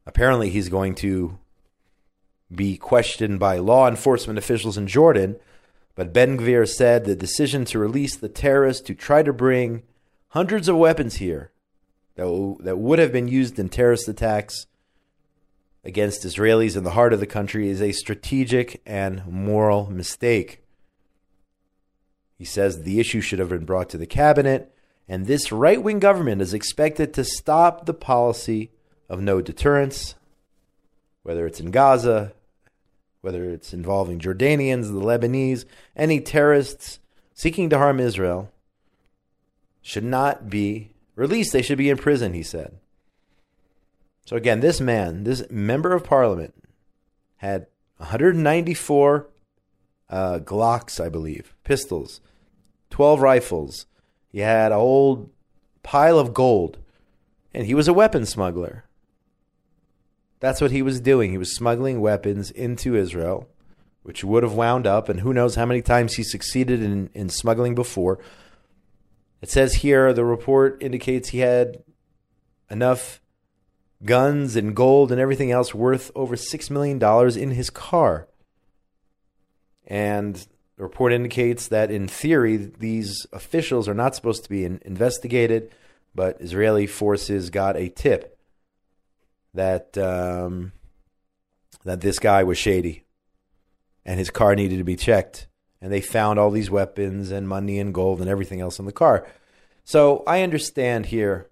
Apparently, 0.06 0.50
he's 0.50 0.68
going 0.68 0.94
to 0.94 1.40
be 2.54 2.76
questioned 2.76 3.40
by 3.40 3.58
law 3.58 3.88
enforcement 3.88 4.38
officials 4.38 4.78
in 4.78 4.86
Jordan. 4.86 5.34
But 5.98 6.12
Ben 6.12 6.38
Gvir 6.38 6.68
said 6.68 7.04
the 7.06 7.16
decision 7.16 7.64
to 7.64 7.78
release 7.80 8.14
the 8.14 8.28
terrorists 8.28 8.82
to 8.82 8.94
try 8.94 9.24
to 9.24 9.32
bring 9.32 9.82
hundreds 10.28 10.68
of 10.68 10.76
weapons 10.76 11.16
here 11.16 11.50
that, 12.14 12.22
w- 12.22 12.56
that 12.60 12.78
would 12.78 13.00
have 13.00 13.10
been 13.10 13.26
used 13.26 13.58
in 13.58 13.68
terrorist 13.68 14.06
attacks 14.06 14.66
against 15.82 16.22
Israelis 16.22 16.76
in 16.76 16.84
the 16.84 16.92
heart 16.92 17.12
of 17.12 17.18
the 17.18 17.26
country 17.26 17.68
is 17.68 17.82
a 17.82 17.90
strategic 17.90 18.80
and 18.86 19.26
moral 19.26 19.90
mistake. 19.90 20.62
He 22.36 22.44
says 22.44 22.84
the 22.84 23.00
issue 23.00 23.20
should 23.20 23.40
have 23.40 23.48
been 23.48 23.64
brought 23.64 23.88
to 23.88 23.98
the 23.98 24.06
cabinet, 24.06 24.72
and 25.08 25.26
this 25.26 25.50
right 25.50 25.82
wing 25.82 25.98
government 25.98 26.40
is 26.40 26.54
expected 26.54 27.12
to 27.14 27.24
stop 27.24 27.86
the 27.86 27.92
policy 27.92 28.70
of 29.08 29.20
no 29.20 29.40
deterrence, 29.40 30.14
whether 31.24 31.44
it's 31.44 31.58
in 31.58 31.72
Gaza, 31.72 32.34
whether 33.28 33.44
it's 33.44 33.74
involving 33.74 34.18
Jordanians, 34.18 34.84
the 34.84 35.02
Lebanese, 35.02 35.66
any 35.94 36.18
terrorists 36.18 36.98
seeking 37.34 37.68
to 37.68 37.76
harm 37.76 38.00
Israel, 38.00 38.50
should 39.82 40.02
not 40.02 40.48
be 40.48 40.92
released. 41.14 41.52
They 41.52 41.60
should 41.60 41.76
be 41.76 41.90
in 41.90 41.98
prison, 41.98 42.32
he 42.32 42.42
said. 42.42 42.78
So 44.24 44.34
again, 44.34 44.60
this 44.60 44.80
man, 44.80 45.24
this 45.24 45.42
member 45.50 45.92
of 45.92 46.04
parliament, 46.04 46.54
had 47.36 47.66
194 47.98 49.28
uh, 50.08 50.38
Glocks, 50.38 50.98
I 50.98 51.10
believe, 51.10 51.54
pistols, 51.64 52.22
12 52.88 53.20
rifles. 53.20 53.84
He 54.32 54.38
had 54.38 54.72
a 54.72 54.76
whole 54.76 55.30
pile 55.82 56.18
of 56.18 56.32
gold, 56.32 56.78
and 57.52 57.66
he 57.66 57.74
was 57.74 57.88
a 57.88 57.92
weapon 57.92 58.24
smuggler. 58.24 58.86
That's 60.40 60.60
what 60.60 60.70
he 60.70 60.82
was 60.82 61.00
doing. 61.00 61.30
He 61.30 61.38
was 61.38 61.54
smuggling 61.54 62.00
weapons 62.00 62.50
into 62.50 62.94
Israel, 62.94 63.48
which 64.02 64.22
would 64.22 64.42
have 64.42 64.54
wound 64.54 64.86
up, 64.86 65.08
and 65.08 65.20
who 65.20 65.32
knows 65.32 65.56
how 65.56 65.66
many 65.66 65.82
times 65.82 66.14
he 66.14 66.22
succeeded 66.22 66.82
in, 66.82 67.10
in 67.12 67.28
smuggling 67.28 67.74
before. 67.74 68.18
It 69.42 69.50
says 69.50 69.74
here 69.74 70.12
the 70.12 70.24
report 70.24 70.82
indicates 70.82 71.30
he 71.30 71.38
had 71.40 71.82
enough 72.70 73.20
guns 74.04 74.54
and 74.54 74.76
gold 74.76 75.10
and 75.10 75.20
everything 75.20 75.50
else 75.50 75.74
worth 75.74 76.10
over 76.14 76.36
$6 76.36 76.70
million 76.70 77.38
in 77.38 77.50
his 77.50 77.70
car. 77.70 78.28
And 79.86 80.36
the 80.76 80.84
report 80.84 81.12
indicates 81.12 81.66
that 81.68 81.90
in 81.90 82.06
theory, 82.06 82.56
these 82.56 83.26
officials 83.32 83.88
are 83.88 83.94
not 83.94 84.14
supposed 84.14 84.44
to 84.44 84.50
be 84.50 84.64
investigated, 84.64 85.72
but 86.14 86.40
Israeli 86.40 86.86
forces 86.86 87.50
got 87.50 87.76
a 87.76 87.88
tip 87.88 88.37
that 89.54 89.96
um, 89.98 90.72
that 91.84 92.00
this 92.00 92.18
guy 92.18 92.44
was 92.44 92.58
shady, 92.58 93.04
and 94.04 94.18
his 94.18 94.30
car 94.30 94.54
needed 94.54 94.78
to 94.78 94.84
be 94.84 94.96
checked. 94.96 95.46
And 95.80 95.92
they 95.92 96.00
found 96.00 96.40
all 96.40 96.50
these 96.50 96.72
weapons 96.72 97.30
and 97.30 97.48
money 97.48 97.78
and 97.78 97.94
gold 97.94 98.20
and 98.20 98.28
everything 98.28 98.60
else 98.60 98.80
in 98.80 98.84
the 98.84 98.92
car. 98.92 99.28
So 99.84 100.24
I 100.26 100.42
understand 100.42 101.06
here 101.06 101.48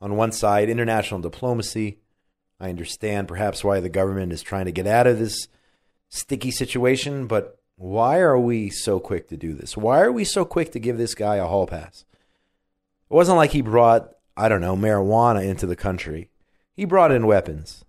on 0.00 0.16
one 0.16 0.32
side, 0.32 0.70
international 0.70 1.20
diplomacy. 1.20 1.98
I 2.60 2.70
understand 2.70 3.28
perhaps 3.28 3.62
why 3.62 3.80
the 3.80 3.88
government 3.88 4.32
is 4.32 4.42
trying 4.42 4.64
to 4.64 4.72
get 4.72 4.86
out 4.86 5.06
of 5.06 5.18
this 5.18 5.48
sticky 6.08 6.50
situation, 6.50 7.26
but 7.26 7.58
why 7.76 8.18
are 8.18 8.38
we 8.38 8.70
so 8.70 8.98
quick 8.98 9.28
to 9.28 9.36
do 9.36 9.52
this? 9.52 9.76
Why 9.76 10.00
are 10.00 10.10
we 10.10 10.24
so 10.24 10.44
quick 10.44 10.72
to 10.72 10.80
give 10.80 10.98
this 10.98 11.14
guy 11.14 11.36
a 11.36 11.46
hall 11.46 11.66
pass? 11.66 12.04
It 13.10 13.14
wasn't 13.14 13.36
like 13.36 13.52
he 13.52 13.62
brought, 13.62 14.10
I 14.36 14.48
don't 14.48 14.60
know, 14.60 14.76
marijuana 14.76 15.44
into 15.44 15.66
the 15.66 15.76
country. 15.76 16.30
He 16.78 16.84
brought 16.84 17.10
in 17.10 17.26
weapons. 17.26 17.84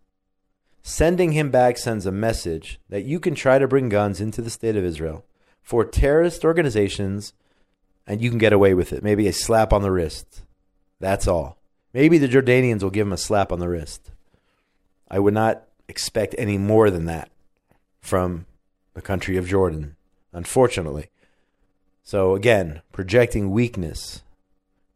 Sending 0.81 1.33
him 1.33 1.51
back 1.51 1.77
sends 1.77 2.07
a 2.07 2.11
message 2.11 2.79
that 2.89 3.03
you 3.03 3.19
can 3.19 3.35
try 3.35 3.59
to 3.59 3.67
bring 3.67 3.87
guns 3.87 4.19
into 4.19 4.41
the 4.41 4.49
state 4.49 4.75
of 4.75 4.83
Israel 4.83 5.23
for 5.61 5.85
terrorist 5.85 6.43
organizations 6.43 7.33
and 8.07 8.19
you 8.19 8.31
can 8.31 8.39
get 8.39 8.51
away 8.51 8.73
with 8.73 8.91
it. 8.91 9.03
Maybe 9.03 9.27
a 9.27 9.31
slap 9.31 9.73
on 9.73 9.83
the 9.83 9.91
wrist. 9.91 10.41
That's 10.99 11.27
all. 11.27 11.59
Maybe 11.93 12.17
the 12.17 12.27
Jordanians 12.27 12.81
will 12.81 12.89
give 12.89 13.05
him 13.05 13.13
a 13.13 13.17
slap 13.17 13.51
on 13.51 13.59
the 13.59 13.69
wrist. 13.69 14.09
I 15.07 15.19
would 15.19 15.35
not 15.35 15.67
expect 15.87 16.33
any 16.39 16.57
more 16.57 16.89
than 16.89 17.05
that 17.05 17.29
from 18.01 18.47
the 18.95 19.03
country 19.03 19.37
of 19.37 19.47
Jordan, 19.47 19.97
unfortunately. 20.33 21.11
So 22.01 22.33
again, 22.33 22.81
projecting 22.91 23.51
weakness, 23.51 24.23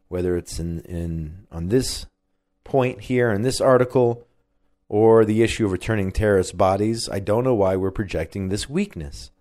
whether 0.08 0.36
it's 0.36 0.58
in, 0.58 0.80
in 0.80 1.46
on 1.52 1.68
this 1.70 2.08
point 2.64 3.02
here 3.02 3.32
in 3.32 3.42
this 3.42 3.62
article 3.62 4.26
or 4.90 5.26
the 5.26 5.42
issue 5.42 5.66
of 5.66 5.72
returning 5.72 6.12
terrorist 6.12 6.58
bodies, 6.58 7.10
I 7.12 7.20
don't 7.20 7.44
know 7.44 7.56
why 7.56 7.76
we're 7.76 7.92
projecting 7.92 8.50
this 8.50 8.70
weakness. 8.70 9.32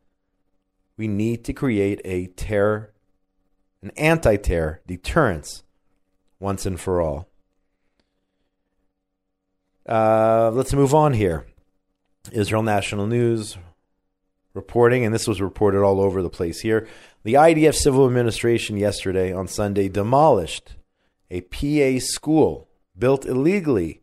We 0.97 1.09
need 1.09 1.45
to 1.45 1.52
create 1.52 2.00
a 2.05 2.26
terror, 2.29 2.93
an 3.83 3.91
anti 3.97 4.37
terror 4.37 4.81
deterrence 4.87 5.62
once 6.38 6.67
and 6.67 6.79
for 6.79 7.00
all. 7.00 7.29
Uh, 9.88 10.50
let's 10.52 10.73
move 10.73 10.95
on 10.95 11.12
here. 11.12 11.47
Israel 12.31 12.62
National 12.62 13.07
News 13.07 13.57
reporting, 14.55 15.05
and 15.05 15.14
this 15.14 15.26
was 15.26 15.41
reported 15.41 15.83
all 15.83 16.00
over 16.00 16.23
the 16.23 16.31
place 16.31 16.61
here. 16.61 16.87
The 17.25 17.35
IDF 17.35 17.75
Civil 17.75 18.07
Administration 18.07 18.76
yesterday 18.76 19.33
on 19.33 19.49
Sunday 19.49 19.88
demolished 19.88 20.76
a 21.31 21.41
PA 21.41 21.99
school 22.05 22.69
built 22.97 23.25
illegally 23.25 24.01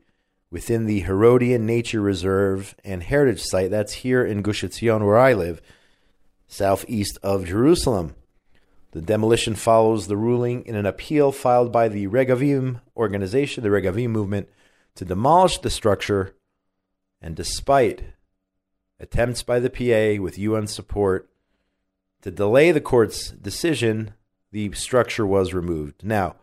within 0.52 0.86
the 0.86 1.02
Herodion 1.02 1.66
Nature 1.66 2.02
Reserve 2.02 2.76
and 2.84 3.04
Heritage 3.04 3.42
Site. 3.42 3.72
That's 3.72 3.94
here 3.94 4.26
in 4.26 4.42
Gush 4.42 4.64
Etzion, 4.64 5.06
where 5.06 5.18
I 5.18 5.34
live, 5.34 5.62
southeast 6.48 7.18
of 7.22 7.46
Jerusalem. 7.46 8.16
The 8.92 9.02
demolition 9.02 9.54
follows 9.54 10.08
the 10.08 10.18
ruling 10.18 10.66
in 10.66 10.76
an 10.76 10.88
appeal 10.88 11.32
filed 11.32 11.72
by 11.72 11.90
the 11.90 12.08
Regavim 12.08 12.82
organization, 12.98 13.64
the 13.64 13.70
Regavim 13.70 14.10
movement, 14.10 14.50
to 14.96 15.06
demolish 15.06 15.60
the 15.60 15.70
structure, 15.70 16.36
and 17.22 17.36
despite 17.36 18.04
attempts 19.00 19.44
by 19.44 19.60
the 19.60 19.70
PA 19.70 20.22
with 20.22 20.40
UN 20.40 20.66
support 20.66 21.30
to 22.24 22.32
delay 22.32 22.72
the 22.72 22.82
court's 22.82 23.30
decision, 23.30 24.14
the 24.52 24.72
structure 24.74 25.26
was 25.26 25.54
removed. 25.54 26.04
Now, 26.04 26.36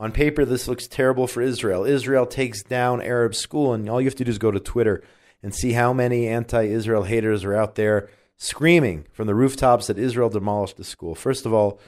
on 0.00 0.12
paper, 0.12 0.46
this 0.46 0.66
looks 0.66 0.88
terrible 0.88 1.26
for 1.26 1.42
Israel. 1.42 1.84
Israel 1.84 2.24
takes 2.24 2.62
down 2.62 3.02
Arab 3.02 3.34
school, 3.34 3.74
and 3.74 3.86
all 3.88 4.00
you 4.00 4.06
have 4.06 4.16
to 4.16 4.24
do 4.24 4.30
is 4.30 4.38
go 4.38 4.50
to 4.50 4.58
Twitter 4.58 5.04
and 5.42 5.54
see 5.54 5.72
how 5.72 5.92
many 5.92 6.26
anti 6.26 6.62
Israel 6.62 7.02
haters 7.02 7.44
are 7.44 7.54
out 7.54 7.74
there 7.74 8.08
screaming 8.38 9.06
from 9.12 9.26
the 9.26 9.34
rooftops 9.34 9.88
that 9.88 9.98
Israel 9.98 10.30
demolished 10.30 10.78
the 10.78 10.84
school. 10.84 11.14
First 11.14 11.44
of 11.44 11.52
all, 11.52 11.78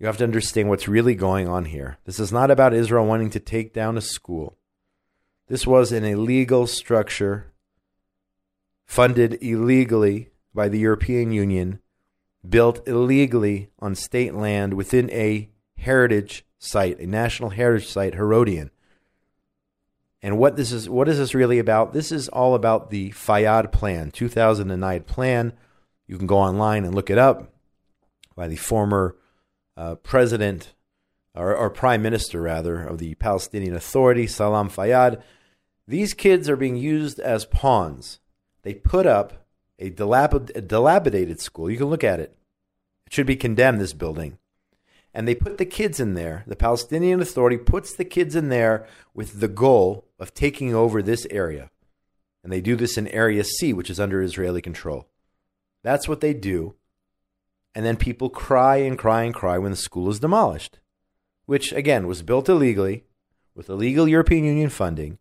you 0.00 0.06
have 0.06 0.16
to 0.16 0.24
understand 0.24 0.68
what's 0.68 0.88
really 0.88 1.14
going 1.14 1.46
on 1.46 1.66
here. 1.66 1.98
This 2.06 2.18
is 2.18 2.32
not 2.32 2.50
about 2.50 2.74
Israel 2.74 3.06
wanting 3.06 3.30
to 3.30 3.40
take 3.40 3.72
down 3.72 3.96
a 3.96 4.00
school. 4.00 4.58
This 5.46 5.68
was 5.68 5.92
an 5.92 6.04
illegal 6.04 6.66
structure 6.66 7.52
funded 8.84 9.38
illegally 9.40 10.30
by 10.52 10.68
the 10.68 10.80
European 10.80 11.30
Union 11.30 11.78
built 12.46 12.86
illegally 12.88 13.70
on 13.78 13.94
state 13.94 14.34
land 14.34 14.74
within 14.74 15.08
a 15.10 15.48
heritage 15.78 16.44
site, 16.64 16.98
a 16.98 17.06
national 17.06 17.50
heritage 17.50 17.88
site, 17.88 18.14
Herodion. 18.14 18.70
And 20.22 20.38
what 20.38 20.56
this 20.56 20.72
is 20.72 20.88
what 20.88 21.08
is 21.08 21.18
this 21.18 21.34
really 21.34 21.58
about? 21.58 21.92
This 21.92 22.10
is 22.10 22.28
all 22.28 22.54
about 22.54 22.90
the 22.90 23.10
Fayyad 23.10 23.72
plan, 23.72 24.10
2009 24.10 25.02
plan. 25.02 25.52
You 26.06 26.16
can 26.16 26.26
go 26.26 26.38
online 26.38 26.84
and 26.84 26.94
look 26.94 27.10
it 27.10 27.18
up 27.18 27.52
by 28.34 28.48
the 28.48 28.56
former 28.56 29.16
uh, 29.76 29.96
president 29.96 30.74
or, 31.34 31.54
or 31.54 31.68
prime 31.68 32.00
minister 32.00 32.40
rather 32.40 32.82
of 32.82 32.98
the 32.98 33.14
Palestinian 33.16 33.74
Authority, 33.74 34.26
Salam 34.26 34.70
Fayyad. 34.70 35.22
These 35.86 36.14
kids 36.14 36.48
are 36.48 36.56
being 36.56 36.76
used 36.76 37.20
as 37.20 37.44
pawns. 37.44 38.20
They 38.62 38.72
put 38.72 39.04
up 39.04 39.46
a, 39.78 39.88
a 39.88 40.60
dilapidated 40.62 41.40
school. 41.40 41.70
You 41.70 41.76
can 41.76 41.88
look 41.88 42.04
at 42.04 42.20
it. 42.20 42.34
It 43.06 43.12
should 43.12 43.26
be 43.26 43.36
condemned, 43.36 43.80
this 43.80 43.92
building 43.92 44.38
and 45.14 45.28
they 45.28 45.34
put 45.34 45.58
the 45.58 45.64
kids 45.64 46.00
in 46.00 46.14
there. 46.14 46.42
The 46.46 46.56
Palestinian 46.56 47.20
Authority 47.20 47.56
puts 47.56 47.94
the 47.94 48.04
kids 48.04 48.34
in 48.34 48.48
there 48.48 48.86
with 49.14 49.38
the 49.38 49.48
goal 49.48 50.08
of 50.18 50.34
taking 50.34 50.74
over 50.74 51.00
this 51.00 51.24
area. 51.30 51.70
And 52.42 52.52
they 52.52 52.60
do 52.60 52.74
this 52.74 52.98
in 52.98 53.06
Area 53.08 53.44
C, 53.44 53.72
which 53.72 53.88
is 53.88 54.00
under 54.00 54.20
Israeli 54.20 54.60
control. 54.60 55.08
That's 55.84 56.08
what 56.08 56.20
they 56.20 56.34
do. 56.34 56.74
And 57.74 57.86
then 57.86 57.96
people 57.96 58.28
cry 58.28 58.76
and 58.76 58.98
cry 58.98 59.22
and 59.22 59.34
cry 59.34 59.56
when 59.56 59.70
the 59.70 59.76
school 59.76 60.10
is 60.10 60.20
demolished, 60.20 60.80
which, 61.46 61.72
again, 61.72 62.06
was 62.06 62.22
built 62.22 62.48
illegally 62.48 63.04
with 63.54 63.70
illegal 63.70 64.08
European 64.08 64.44
Union 64.44 64.68
funding. 64.68 65.18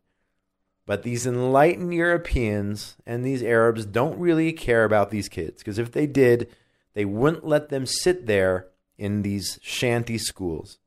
But 0.85 1.03
these 1.03 1.25
enlightened 1.25 1.93
Europeans 1.93 2.97
and 3.05 3.23
these 3.23 3.43
Arabs 3.43 3.85
don't 3.85 4.19
really 4.19 4.51
care 4.51 4.83
about 4.83 5.11
these 5.11 5.29
kids 5.29 5.59
because 5.61 5.77
if 5.77 5.91
they 5.91 6.07
did, 6.07 6.49
they 6.93 7.05
wouldn't 7.05 7.45
let 7.45 7.69
them 7.69 7.85
sit 7.85 8.25
there 8.25 8.67
in 8.97 9.21
these 9.21 9.59
shanty 9.61 10.17
schools. 10.17 10.79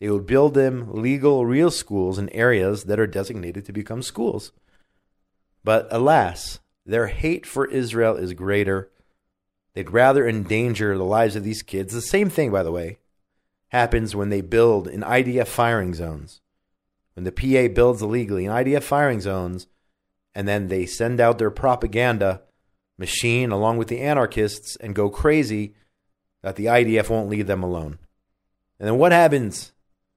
They 0.00 0.10
would 0.10 0.26
build 0.26 0.54
them 0.54 0.88
legal, 0.92 1.46
real 1.46 1.70
schools 1.70 2.18
in 2.18 2.28
areas 2.30 2.84
that 2.84 2.98
are 2.98 3.06
designated 3.06 3.64
to 3.66 3.72
become 3.72 4.02
schools. 4.02 4.52
But 5.62 5.86
alas, 5.90 6.58
their 6.84 7.06
hate 7.06 7.46
for 7.46 7.66
Israel 7.66 8.16
is 8.16 8.32
greater. 8.32 8.90
They'd 9.74 9.90
rather 9.90 10.26
endanger 10.26 10.96
the 10.96 11.04
lives 11.04 11.36
of 11.36 11.44
these 11.44 11.62
kids. 11.62 11.92
The 11.92 12.02
same 12.02 12.30
thing, 12.30 12.50
by 12.50 12.62
the 12.62 12.72
way, 12.72 12.98
happens 13.68 14.16
when 14.16 14.28
they 14.28 14.40
build 14.40 14.88
in 14.88 15.02
IDF 15.02 15.46
firing 15.46 15.94
zones. 15.94 16.40
When 17.14 17.24
the 17.24 17.32
PA 17.32 17.72
builds 17.72 18.02
illegally 18.02 18.44
in 18.44 18.50
IDF 18.50 18.82
firing 18.82 19.20
zones, 19.20 19.66
and 20.34 20.48
then 20.48 20.68
they 20.68 20.86
send 20.86 21.20
out 21.20 21.38
their 21.38 21.50
propaganda 21.50 22.42
machine 22.98 23.50
along 23.50 23.76
with 23.76 23.88
the 23.88 24.00
anarchists 24.00 24.76
and 24.76 24.94
go 24.94 25.08
crazy 25.10 25.74
that 26.42 26.56
the 26.56 26.66
IDF 26.66 27.08
won't 27.08 27.28
leave 27.28 27.46
them 27.46 27.62
alone. 27.62 27.98
And 28.78 28.88
then 28.88 28.98
what 28.98 29.12
happens? 29.12 29.72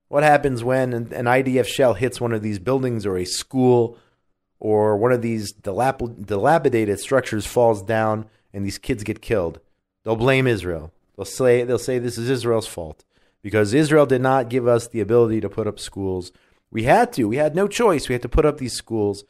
What 0.08 0.24
happens 0.24 0.64
when 0.64 0.94
an, 0.94 1.26
IDF 1.26 1.66
shell 1.66 1.94
hits 1.94 2.22
one 2.22 2.34
of 2.34 2.42
these 2.42 2.60
buildings 2.60 3.06
or 3.06 3.18
a 3.18 3.26
school 3.26 3.98
or 4.60 4.98
one 4.98 5.12
of 5.12 5.22
these 5.22 5.54
dilap- 5.54 6.26
dilapidated 6.26 7.00
structures 7.00 7.46
falls 7.46 7.82
down 7.82 8.26
and 8.54 8.66
these 8.66 8.78
kids 8.78 9.04
get 9.04 9.22
killed? 9.22 9.60
They'll 10.04 10.16
blame 10.16 10.48
Israel. 10.48 10.92
They'll 11.16 11.26
say 11.26 11.64
they'll 11.64 11.80
say 11.80 11.98
this 11.98 12.18
is 12.18 12.30
Israel's 12.30 12.68
fault 12.68 13.04
because 13.42 13.74
Israel 13.74 14.06
did 14.06 14.22
not 14.22 14.50
give 14.50 14.68
us 14.68 14.88
the 14.88 15.02
ability 15.02 15.42
to 15.42 15.50
put 15.50 15.68
up 15.68 15.80
schools. 15.80 16.32
We 16.72 16.84
had 16.84 17.14
to. 17.14 17.26
We 17.26 17.38
had 17.38 17.56
no 17.56 17.68
choice. 17.68 18.10
We 18.10 18.14
had 18.14 18.22
to 18.24 18.30
put 18.30 18.46
up 18.46 18.58
these 18.58 18.74
schools. 18.74 19.24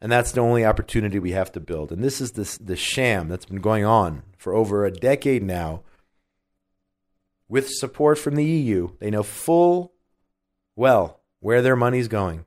And 0.00 0.10
that's 0.10 0.32
the 0.32 0.40
only 0.40 0.64
opportunity 0.64 1.18
we 1.18 1.32
have 1.32 1.52
to 1.52 1.60
build. 1.60 1.92
And 1.92 2.02
this 2.02 2.20
is 2.20 2.32
this 2.32 2.58
the 2.58 2.76
sham 2.76 3.28
that's 3.28 3.46
been 3.46 3.60
going 3.60 3.84
on 3.84 4.22
for 4.44 4.52
over 4.54 4.84
a 4.84 4.92
decade 4.92 5.42
now 5.42 5.82
with 7.48 7.70
support 7.70 8.18
from 8.18 8.34
the 8.34 8.44
EU. 8.44 8.90
They 9.00 9.10
know 9.10 9.22
full 9.22 9.94
well 10.76 11.22
where 11.40 11.62
their 11.62 11.74
money's 11.74 12.08
going 12.08 12.44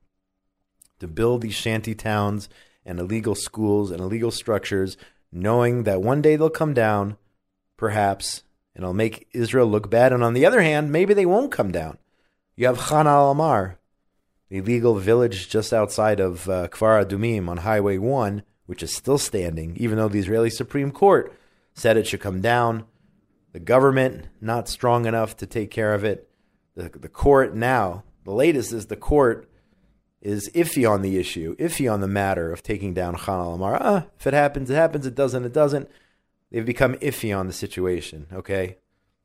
to 0.99 1.07
build 1.07 1.41
these 1.41 1.55
shanty 1.55 1.95
towns 1.95 2.49
and 2.86 2.99
illegal 2.99 3.33
schools 3.33 3.89
and 3.89 3.99
illegal 3.99 4.29
structures, 4.29 4.95
knowing 5.31 5.86
that 5.86 6.03
one 6.03 6.21
day 6.21 6.36
they'll 6.36 6.51
come 6.51 6.75
down, 6.75 7.17
perhaps, 7.77 8.43
and 8.75 8.83
it'll 8.83 8.93
make 8.93 9.27
Israel 9.33 9.65
look 9.65 9.89
bad. 9.89 10.13
And 10.13 10.23
on 10.23 10.36
the 10.36 10.45
other 10.45 10.62
hand, 10.62 10.91
maybe 10.91 11.15
they 11.15 11.25
won't 11.25 11.51
come 11.51 11.71
down. 11.71 11.97
You 12.55 12.67
have 12.67 12.77
Khan 12.77 13.07
al 13.07 13.31
Amar, 13.31 13.79
the 14.49 14.57
illegal 14.57 14.99
village 14.99 15.49
just 15.49 15.73
outside 15.73 16.19
of 16.19 16.47
uh, 16.47 16.67
Kfar 16.67 17.03
Adumim 17.03 17.49
on 17.49 17.57
Highway 17.57 17.97
1, 17.97 18.43
which 18.67 18.83
is 18.83 18.95
still 18.95 19.17
standing, 19.17 19.75
even 19.77 19.97
though 19.97 20.10
the 20.10 20.19
Israeli 20.19 20.51
Supreme 20.51 20.91
Court 20.91 21.33
said 21.77 21.95
it 21.95 22.07
should 22.07 22.19
come 22.19 22.41
down. 22.41 22.85
The 23.53 23.59
government 23.59 24.27
not 24.41 24.67
strong 24.67 25.05
enough 25.05 25.37
to 25.37 25.45
take 25.45 25.71
care 25.71 25.93
of 25.93 26.03
it. 26.03 26.29
The, 26.75 26.89
the 26.89 27.07
court 27.07 27.55
now, 27.55 28.03
the 28.23 28.31
latest 28.31 28.73
is 28.73 28.87
the 28.87 28.95
court 28.95 29.49
is 30.21 30.49
iffy 30.55 30.89
on 30.89 31.03
the 31.03 31.17
issue, 31.17 31.55
iffy 31.57 31.91
on 31.91 32.01
the 32.01 32.07
matter 32.07 32.51
of 32.51 32.63
taking 32.63 32.93
down 32.93 33.15
Khan 33.15 33.39
al 33.39 33.53
Amar. 33.53 33.81
Uh, 33.81 34.01
if 34.19 34.25
it 34.25 34.33
happens, 34.33 34.69
it 34.69 34.75
happens. 34.75 35.05
It 35.05 35.15
doesn't, 35.15 35.45
it 35.45 35.53
doesn't. 35.53 35.89
They've 36.51 36.65
become 36.65 36.95
iffy 36.95 37.37
on 37.37 37.45
the 37.45 37.53
situation, 37.53 38.27
okay? 38.33 38.77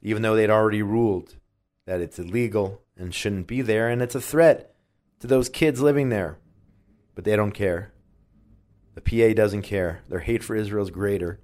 Even 0.02 0.22
though 0.22 0.36
they'd 0.36 0.50
already 0.50 0.82
ruled 0.82 1.36
that 1.86 2.00
it's 2.00 2.18
illegal 2.18 2.82
and 2.96 3.14
shouldn't 3.14 3.46
be 3.46 3.62
there 3.62 3.88
and 3.88 4.02
it's 4.02 4.14
a 4.14 4.20
threat 4.20 4.74
to 5.20 5.26
those 5.26 5.48
kids 5.48 5.80
living 5.80 6.10
there. 6.10 6.38
But 7.14 7.24
they 7.24 7.36
don't 7.36 7.52
care. 7.52 7.92
The 8.94 9.00
PA 9.00 9.34
doesn't 9.34 9.62
care. 9.62 10.02
Their 10.08 10.20
hate 10.20 10.44
for 10.44 10.54
Israel 10.54 10.84
is 10.84 10.90
greater. 10.90 11.40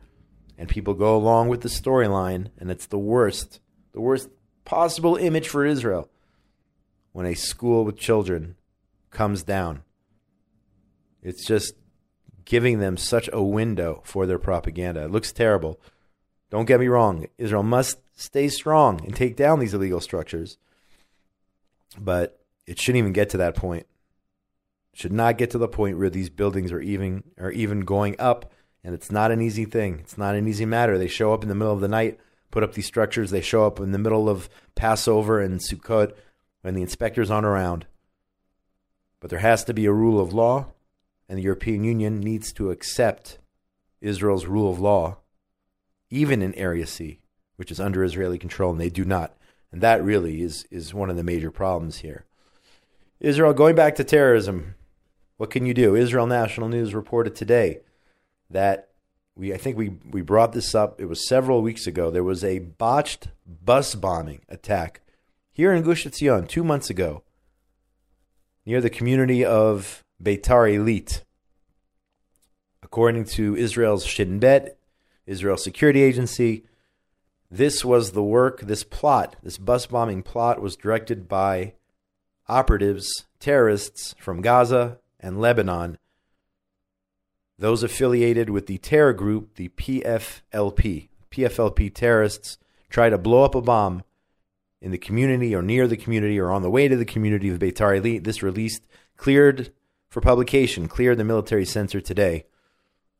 And 0.58 0.68
people 0.68 0.92
go 0.92 1.16
along 1.16 1.48
with 1.48 1.60
the 1.60 1.68
storyline, 1.68 2.48
and 2.58 2.70
it's 2.70 2.86
the 2.86 2.98
worst, 2.98 3.60
the 3.92 4.00
worst 4.00 4.28
possible 4.64 5.16
image 5.16 5.48
for 5.48 5.64
Israel 5.64 6.10
when 7.12 7.26
a 7.26 7.34
school 7.34 7.84
with 7.84 7.96
children 7.96 8.56
comes 9.10 9.42
down. 9.42 9.82
It's 11.22 11.46
just 11.46 11.74
giving 12.44 12.78
them 12.78 12.96
such 12.96 13.28
a 13.32 13.42
window 13.42 14.02
for 14.04 14.26
their 14.26 14.38
propaganda. 14.38 15.04
It 15.04 15.10
looks 15.10 15.32
terrible. 15.32 15.80
Don't 16.50 16.64
get 16.64 16.80
me 16.80 16.88
wrong. 16.88 17.26
Israel 17.36 17.62
must 17.62 17.98
stay 18.14 18.48
strong 18.48 19.04
and 19.04 19.14
take 19.14 19.36
down 19.36 19.60
these 19.60 19.74
illegal 19.74 20.00
structures. 20.00 20.58
But 21.98 22.40
it 22.66 22.80
shouldn't 22.80 22.98
even 22.98 23.12
get 23.12 23.30
to 23.30 23.36
that 23.38 23.54
point. 23.54 23.86
should 24.94 25.12
not 25.12 25.38
get 25.38 25.50
to 25.50 25.58
the 25.58 25.68
point 25.68 25.98
where 25.98 26.10
these 26.10 26.30
buildings 26.30 26.72
are 26.72 26.80
even 26.80 27.22
are 27.38 27.52
even 27.52 27.80
going 27.80 28.16
up, 28.18 28.52
and 28.84 28.94
it's 28.94 29.10
not 29.10 29.30
an 29.30 29.40
easy 29.40 29.64
thing. 29.64 29.98
It's 30.00 30.18
not 30.18 30.34
an 30.34 30.48
easy 30.48 30.64
matter. 30.64 30.98
They 30.98 31.08
show 31.08 31.32
up 31.32 31.42
in 31.42 31.48
the 31.48 31.54
middle 31.54 31.74
of 31.74 31.80
the 31.80 31.88
night, 31.88 32.18
put 32.50 32.62
up 32.62 32.74
these 32.74 32.86
structures. 32.86 33.30
They 33.30 33.40
show 33.40 33.66
up 33.66 33.80
in 33.80 33.92
the 33.92 33.98
middle 33.98 34.28
of 34.28 34.48
Passover 34.74 35.40
and 35.40 35.60
Sukkot 35.60 36.12
when 36.62 36.74
the 36.74 36.82
inspectors 36.82 37.30
aren't 37.30 37.46
around. 37.46 37.86
But 39.20 39.30
there 39.30 39.40
has 39.40 39.64
to 39.64 39.74
be 39.74 39.86
a 39.86 39.92
rule 39.92 40.20
of 40.20 40.32
law, 40.32 40.68
and 41.28 41.38
the 41.38 41.42
European 41.42 41.84
Union 41.84 42.20
needs 42.20 42.52
to 42.54 42.70
accept 42.70 43.38
Israel's 44.00 44.46
rule 44.46 44.70
of 44.70 44.78
law, 44.78 45.18
even 46.10 46.40
in 46.40 46.54
Area 46.54 46.86
C, 46.86 47.20
which 47.56 47.72
is 47.72 47.80
under 47.80 48.04
Israeli 48.04 48.38
control, 48.38 48.70
and 48.70 48.80
they 48.80 48.90
do 48.90 49.04
not. 49.04 49.36
And 49.72 49.80
that 49.80 50.02
really 50.02 50.40
is, 50.40 50.66
is 50.70 50.94
one 50.94 51.10
of 51.10 51.16
the 51.16 51.24
major 51.24 51.50
problems 51.50 51.98
here. 51.98 52.24
Israel, 53.20 53.52
going 53.52 53.74
back 53.74 53.96
to 53.96 54.04
terrorism, 54.04 54.76
what 55.36 55.50
can 55.50 55.66
you 55.66 55.74
do? 55.74 55.96
Israel 55.96 56.26
National 56.26 56.68
News 56.68 56.94
reported 56.94 57.34
today 57.34 57.80
that 58.50 58.90
we, 59.36 59.52
I 59.52 59.56
think 59.56 59.76
we, 59.76 59.96
we 60.10 60.20
brought 60.20 60.52
this 60.52 60.74
up. 60.74 61.00
It 61.00 61.06
was 61.06 61.28
several 61.28 61.62
weeks 61.62 61.86
ago. 61.86 62.10
There 62.10 62.24
was 62.24 62.42
a 62.42 62.58
botched 62.58 63.28
bus 63.46 63.94
bombing 63.94 64.40
attack 64.48 65.00
here 65.52 65.72
in 65.72 65.82
Gush 65.82 66.04
Etzion 66.04 66.48
two 66.48 66.64
months 66.64 66.90
ago 66.90 67.22
near 68.66 68.80
the 68.80 68.90
community 68.90 69.44
of 69.44 70.04
Beitar 70.22 70.68
Illit. 70.68 71.22
According 72.82 73.24
to 73.26 73.56
Israel's 73.56 74.04
Shin 74.04 74.38
Bet, 74.38 74.78
Israel 75.26 75.56
Security 75.56 76.02
Agency, 76.02 76.64
this 77.50 77.84
was 77.84 78.12
the 78.12 78.22
work, 78.22 78.60
this 78.60 78.84
plot, 78.84 79.36
this 79.42 79.58
bus 79.58 79.86
bombing 79.86 80.22
plot 80.22 80.60
was 80.60 80.76
directed 80.76 81.28
by 81.28 81.74
operatives, 82.46 83.08
terrorists 83.40 84.14
from 84.18 84.42
Gaza 84.42 84.98
and 85.20 85.40
Lebanon, 85.40 85.98
those 87.58 87.82
affiliated 87.82 88.50
with 88.50 88.66
the 88.66 88.78
terror 88.78 89.12
group, 89.12 89.54
the 89.56 89.68
PFLP. 89.70 91.08
PFLP 91.30 91.92
terrorists 91.92 92.58
try 92.88 93.10
to 93.10 93.18
blow 93.18 93.44
up 93.44 93.54
a 93.54 93.60
bomb 93.60 94.02
in 94.80 94.92
the 94.92 94.98
community 94.98 95.54
or 95.54 95.62
near 95.62 95.88
the 95.88 95.96
community 95.96 96.38
or 96.38 96.50
on 96.50 96.62
the 96.62 96.70
way 96.70 96.88
to 96.88 96.96
the 96.96 97.04
community 97.04 97.48
of 97.48 97.58
Beitar 97.58 98.00
Illit. 98.00 98.24
This 98.24 98.42
released, 98.42 98.86
cleared 99.16 99.72
for 100.08 100.20
publication, 100.20 100.88
cleared 100.88 101.18
the 101.18 101.24
military 101.24 101.64
censor 101.64 102.00
today. 102.00 102.44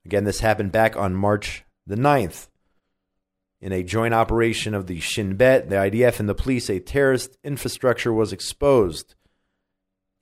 Again, 0.05 0.24
this 0.24 0.40
happened 0.40 0.72
back 0.72 0.96
on 0.96 1.14
March 1.14 1.64
the 1.87 1.96
9th. 1.96 2.48
In 3.61 3.72
a 3.72 3.83
joint 3.83 4.14
operation 4.14 4.72
of 4.72 4.87
the 4.87 5.01
Shin 5.01 5.35
Bet, 5.35 5.68
the 5.68 5.77
IDF, 5.77 6.20
and 6.20 6.29
the 6.29 6.35
police, 6.35 6.70
a 6.70 6.79
terrorist 6.79 7.37
infrastructure 7.42 8.12
was 8.12 8.33
exposed 8.33 9.16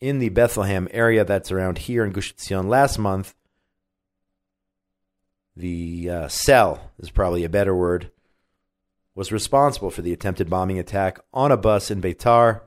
in 0.01 0.19
the 0.19 0.31
Bethlehem 0.31 0.89
area 0.91 1.23
that's 1.23 1.53
around 1.53 1.79
here 1.79 2.03
in 2.03 2.13
Gush 2.13 2.35
Etzion 2.35 2.67
last 2.67 2.99
month. 2.99 3.35
The 5.57 6.11
uh, 6.11 6.29
cell 6.29 6.93
is 6.99 7.11
probably 7.11 7.45
a 7.45 7.49
better 7.49 7.75
word, 7.75 8.11
was 9.15 9.33
responsible 9.33 9.91
for 9.91 10.03
the 10.03 10.13
attempted 10.13 10.51
bombing 10.51 10.79
attack 10.79 11.19
on 11.33 11.51
a 11.51 11.57
bus 11.57 11.91
in 11.91 12.03
Beitar. 12.03 12.61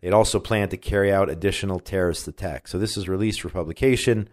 They'd 0.00 0.12
also 0.12 0.40
planned 0.40 0.70
to 0.70 0.76
carry 0.76 1.12
out 1.12 1.28
additional 1.28 1.80
terrorist 1.80 2.26
attacks. 2.26 2.70
So 2.70 2.78
this 2.78 2.96
is 2.96 3.08
released 3.08 3.40
for 3.40 3.50
publication. 3.50 4.28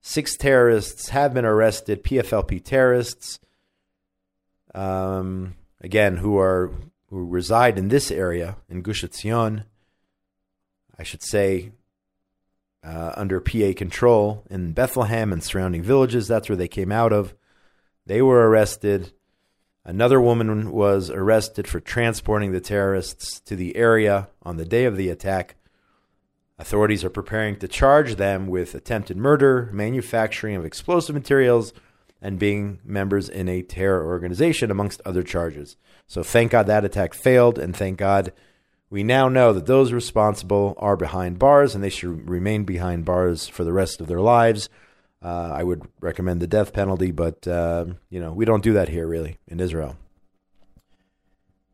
Six 0.00 0.36
terrorists 0.36 1.08
have 1.08 1.34
been 1.34 1.44
arrested, 1.44 2.04
PFLP 2.04 2.62
terrorists, 2.64 3.40
um, 4.74 5.54
again, 5.80 6.18
who 6.18 6.38
are 6.38 6.72
who 7.10 7.24
reside 7.24 7.78
in 7.78 7.88
this 7.88 8.10
area 8.10 8.56
in 8.68 8.82
Gush 8.82 9.02
Etzion. 9.02 9.64
I 10.98 11.02
should 11.02 11.22
say 11.22 11.72
uh, 12.82 13.12
under 13.16 13.40
PA 13.40 13.72
control 13.76 14.44
in 14.50 14.72
Bethlehem 14.72 15.32
and 15.32 15.42
surrounding 15.42 15.82
villages. 15.82 16.28
That's 16.28 16.48
where 16.48 16.56
they 16.56 16.68
came 16.68 16.92
out 16.92 17.12
of. 17.12 17.34
They 18.06 18.22
were 18.22 18.48
arrested. 18.48 19.12
Another 19.84 20.20
woman 20.20 20.70
was 20.70 21.10
arrested 21.10 21.66
for 21.66 21.80
transporting 21.80 22.52
the 22.52 22.60
terrorists 22.60 23.40
to 23.40 23.56
the 23.56 23.76
area 23.76 24.28
on 24.42 24.56
the 24.56 24.64
day 24.64 24.84
of 24.84 24.96
the 24.96 25.10
attack. 25.10 25.56
Authorities 26.58 27.04
are 27.04 27.10
preparing 27.10 27.56
to 27.56 27.68
charge 27.68 28.16
them 28.16 28.48
with 28.48 28.74
attempted 28.74 29.16
murder, 29.16 29.70
manufacturing 29.72 30.56
of 30.56 30.64
explosive 30.64 31.14
materials, 31.14 31.72
and 32.20 32.38
being 32.38 32.80
members 32.84 33.28
in 33.28 33.48
a 33.48 33.62
terror 33.62 34.04
organization, 34.04 34.70
amongst 34.70 35.00
other 35.04 35.22
charges. 35.22 35.76
So 36.08 36.22
thank 36.22 36.50
God 36.50 36.66
that 36.66 36.84
attack 36.84 37.14
failed, 37.14 37.58
and 37.58 37.76
thank 37.76 37.98
God 37.98 38.32
we 38.90 39.02
now 39.02 39.28
know 39.28 39.52
that 39.52 39.66
those 39.66 39.92
responsible 39.92 40.74
are 40.78 40.96
behind 40.96 41.38
bars 41.38 41.74
and 41.74 41.84
they 41.84 41.90
should 41.90 42.28
remain 42.28 42.64
behind 42.64 43.04
bars 43.04 43.46
for 43.46 43.64
the 43.64 43.72
rest 43.72 44.00
of 44.00 44.06
their 44.06 44.20
lives. 44.20 44.68
Uh, 45.22 45.50
I 45.52 45.64
would 45.64 45.82
recommend 46.00 46.40
the 46.40 46.46
death 46.46 46.72
penalty, 46.72 47.10
but 47.10 47.46
uh, 47.46 47.86
you 48.08 48.20
know 48.20 48.32
we 48.32 48.44
don't 48.44 48.62
do 48.62 48.72
that 48.74 48.88
here 48.88 49.06
really 49.06 49.38
in 49.46 49.60
Israel. 49.60 49.96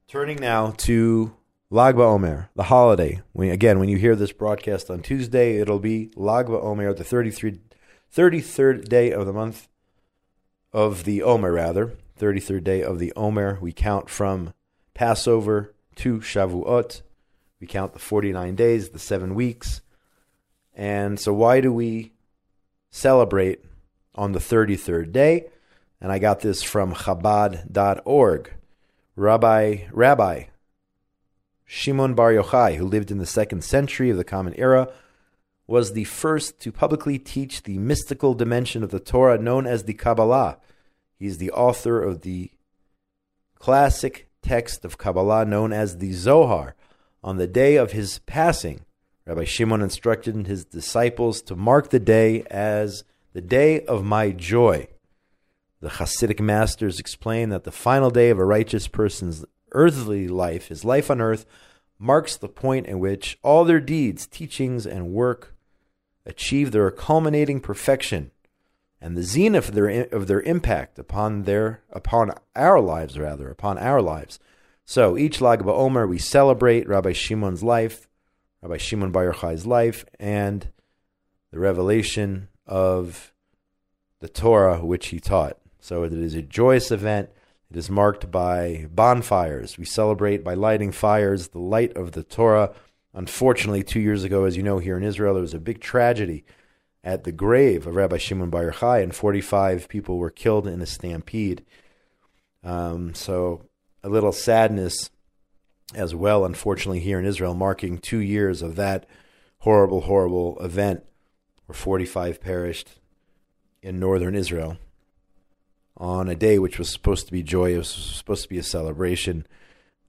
Turning 0.08 0.40
now 0.40 0.70
to 0.78 1.36
Lag 1.70 1.96
BaOmer, 1.96 2.48
the 2.54 2.64
holiday. 2.64 3.20
Again, 3.36 3.78
when 3.78 3.88
you 3.88 3.96
hear 3.96 4.14
this 4.14 4.32
broadcast 4.32 4.90
on 4.90 5.02
Tuesday, 5.02 5.58
it'll 5.58 5.78
be 5.78 6.10
Lag 6.14 6.46
BaOmer, 6.46 6.96
the 6.96 7.04
33, 7.04 7.60
33rd 8.14 8.88
day 8.88 9.12
of 9.12 9.26
the 9.26 9.32
month 9.32 9.68
of 10.72 11.04
the 11.04 11.22
Omer, 11.22 11.52
rather, 11.52 11.94
33rd 12.18 12.64
day 12.64 12.82
of 12.82 12.98
the 12.98 13.12
Omer. 13.16 13.58
We 13.60 13.72
count 13.72 14.08
from 14.08 14.54
Passover 14.94 15.73
to 15.96 16.18
Shavuot. 16.18 17.02
We 17.60 17.66
count 17.66 17.92
the 17.92 17.98
49 17.98 18.54
days, 18.54 18.90
the 18.90 18.98
seven 18.98 19.34
weeks. 19.34 19.80
And 20.74 21.18
so, 21.18 21.32
why 21.32 21.60
do 21.60 21.72
we 21.72 22.12
celebrate 22.90 23.64
on 24.14 24.32
the 24.32 24.38
33rd 24.38 25.12
day? 25.12 25.46
And 26.00 26.12
I 26.12 26.18
got 26.18 26.40
this 26.40 26.62
from 26.62 26.94
Chabad.org. 26.94 28.52
Rabbi, 29.16 29.76
Rabbi 29.92 30.44
Shimon 31.64 32.14
Bar 32.14 32.32
Yochai, 32.32 32.76
who 32.76 32.86
lived 32.86 33.10
in 33.10 33.18
the 33.18 33.26
second 33.26 33.64
century 33.64 34.10
of 34.10 34.16
the 34.16 34.24
Common 34.24 34.54
Era, 34.56 34.92
was 35.66 35.92
the 35.92 36.04
first 36.04 36.60
to 36.60 36.70
publicly 36.70 37.18
teach 37.18 37.62
the 37.62 37.78
mystical 37.78 38.34
dimension 38.34 38.82
of 38.82 38.90
the 38.90 39.00
Torah 39.00 39.38
known 39.38 39.66
as 39.66 39.84
the 39.84 39.94
Kabbalah. 39.94 40.58
He's 41.18 41.38
the 41.38 41.50
author 41.52 42.02
of 42.02 42.20
the 42.20 42.50
classic 43.58 44.28
text 44.44 44.84
of 44.84 44.98
Kabbalah 44.98 45.44
known 45.44 45.72
as 45.72 45.98
the 45.98 46.12
Zohar. 46.12 46.76
On 47.22 47.38
the 47.38 47.46
day 47.46 47.76
of 47.76 47.92
his 47.92 48.18
passing, 48.20 48.84
Rabbi 49.26 49.44
Shimon 49.44 49.80
instructed 49.80 50.46
his 50.46 50.64
disciples 50.64 51.40
to 51.42 51.56
mark 51.56 51.88
the 51.90 51.98
day 51.98 52.42
as 52.50 53.04
the 53.32 53.40
day 53.40 53.84
of 53.86 54.04
my 54.04 54.30
joy. 54.30 54.88
The 55.80 55.88
Hasidic 55.88 56.40
masters 56.40 57.00
explain 57.00 57.48
that 57.48 57.64
the 57.64 57.72
final 57.72 58.10
day 58.10 58.30
of 58.30 58.38
a 58.38 58.44
righteous 58.44 58.86
person's 58.86 59.44
earthly 59.72 60.28
life, 60.28 60.68
his 60.68 60.84
life 60.84 61.10
on 61.10 61.20
earth, 61.20 61.46
marks 61.98 62.36
the 62.36 62.48
point 62.48 62.86
in 62.86 62.98
which 62.98 63.38
all 63.42 63.64
their 63.64 63.80
deeds, 63.80 64.26
teachings, 64.26 64.86
and 64.86 65.12
work 65.12 65.54
achieve 66.26 66.70
their 66.70 66.90
culminating 66.90 67.60
perfection 67.60 68.30
and 69.04 69.18
the 69.18 69.22
zenith 69.22 69.68
of 69.68 69.74
their 69.74 70.04
of 70.04 70.28
their 70.28 70.40
impact 70.40 70.98
upon 70.98 71.42
their 71.42 71.82
upon 71.92 72.32
our 72.56 72.80
lives 72.80 73.18
rather 73.18 73.50
upon 73.50 73.76
our 73.76 74.00
lives. 74.00 74.38
So 74.86 75.18
each 75.18 75.42
Lag 75.42 75.60
BaOmer 75.60 76.08
we 76.08 76.16
celebrate 76.16 76.88
Rabbi 76.88 77.12
Shimon's 77.12 77.62
life, 77.62 78.08
Rabbi 78.62 78.78
Shimon 78.78 79.12
Bar 79.12 79.30
Yochai's 79.30 79.66
life, 79.66 80.06
and 80.18 80.68
the 81.50 81.58
revelation 81.58 82.48
of 82.66 83.34
the 84.20 84.28
Torah 84.28 84.82
which 84.82 85.08
he 85.08 85.20
taught. 85.20 85.58
So 85.80 86.04
it 86.04 86.14
is 86.14 86.34
a 86.34 86.40
joyous 86.40 86.90
event. 86.90 87.28
It 87.70 87.76
is 87.76 87.90
marked 87.90 88.30
by 88.30 88.86
bonfires. 88.90 89.76
We 89.76 89.84
celebrate 89.84 90.42
by 90.42 90.54
lighting 90.54 90.92
fires, 90.92 91.48
the 91.48 91.58
light 91.58 91.94
of 91.94 92.12
the 92.12 92.24
Torah. 92.24 92.72
Unfortunately, 93.12 93.82
two 93.82 94.00
years 94.00 94.24
ago, 94.24 94.44
as 94.44 94.56
you 94.56 94.62
know, 94.62 94.78
here 94.78 94.96
in 94.96 95.04
Israel, 95.04 95.34
there 95.34 95.42
was 95.42 95.52
a 95.52 95.60
big 95.60 95.82
tragedy 95.82 96.46
at 97.04 97.24
the 97.24 97.32
grave 97.32 97.86
of 97.86 97.94
Rabbi 97.94 98.16
Shimon 98.16 98.48
Bar 98.48 98.70
Yochai, 98.70 99.02
and 99.02 99.14
45 99.14 99.88
people 99.88 100.16
were 100.16 100.30
killed 100.30 100.66
in 100.66 100.80
a 100.80 100.86
stampede. 100.86 101.62
Um, 102.64 103.14
so 103.14 103.66
a 104.02 104.08
little 104.08 104.32
sadness 104.32 105.10
as 105.94 106.14
well, 106.14 106.46
unfortunately, 106.46 107.00
here 107.00 107.18
in 107.18 107.26
Israel, 107.26 107.54
marking 107.54 107.98
two 107.98 108.18
years 108.18 108.62
of 108.62 108.76
that 108.76 109.06
horrible, 109.58 110.02
horrible 110.02 110.58
event 110.60 111.04
where 111.66 111.74
45 111.74 112.40
perished 112.40 112.88
in 113.82 114.00
northern 114.00 114.34
Israel 114.34 114.78
on 115.96 116.28
a 116.28 116.34
day 116.34 116.58
which 116.58 116.78
was 116.78 116.88
supposed 116.88 117.26
to 117.26 117.32
be 117.32 117.42
joyous, 117.42 117.88
supposed 117.88 118.42
to 118.42 118.48
be 118.48 118.58
a 118.58 118.62
celebration. 118.62 119.46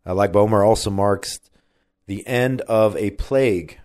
Uh, 0.05 0.15
Lag 0.15 0.31
BaOmer 0.31 0.65
also 0.65 0.89
marks 0.89 1.39
the 2.07 2.25
end 2.25 2.61
of 2.61 2.95
a 2.95 3.11
plague 3.11 3.79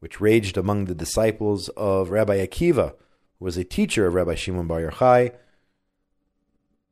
which 0.00 0.20
raged 0.20 0.56
among 0.56 0.84
the 0.84 0.94
disciples 0.94 1.68
of 1.70 2.10
Rabbi 2.10 2.44
Akiva, 2.44 2.94
who 3.38 3.44
was 3.44 3.56
a 3.56 3.64
teacher 3.64 4.06
of 4.06 4.14
Rabbi 4.14 4.34
Shimon 4.34 4.66
Bar 4.66 4.82
Yochai. 4.82 5.34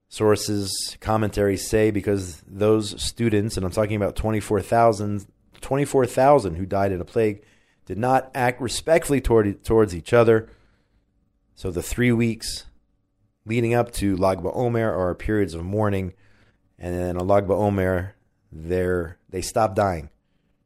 Sources, 0.09 0.97
commentaries 1.01 1.69
say 1.69 1.91
because 1.91 2.43
those 2.47 3.01
students, 3.03 3.57
and 3.57 3.67
I'm 3.67 3.73
talking 3.73 3.97
about 3.97 4.17
24,000 4.17 5.27
24, 5.61 6.05
who 6.05 6.67
died 6.67 6.93
in 6.93 7.01
a 7.01 7.05
plague, 7.05 7.43
did 7.87 7.99
not 7.99 8.31
act 8.35 8.61
respectfully 8.61 9.21
toward, 9.21 9.65
towards 9.65 9.95
each 9.95 10.13
other. 10.13 10.49
So 11.55 11.71
the 11.71 11.83
three 11.83 12.13
weeks 12.13 12.67
leading 13.47 13.75
up 13.75 13.91
to 13.93 14.17
Lag 14.17 14.39
BaOmer 14.39 14.87
are 14.87 15.15
periods 15.15 15.55
of 15.55 15.65
mourning, 15.65 16.13
and 16.79 16.95
then 16.95 17.17
on 17.17 17.27
Lag 17.27 17.47
BaOmer, 17.47 18.13
they 18.53 19.43
stopped 19.43 19.77
dying. 19.77 20.11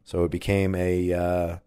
So 0.05 0.25
it 0.25 0.31
became 0.31 0.75
a 0.75 1.13
uh, 1.13 1.59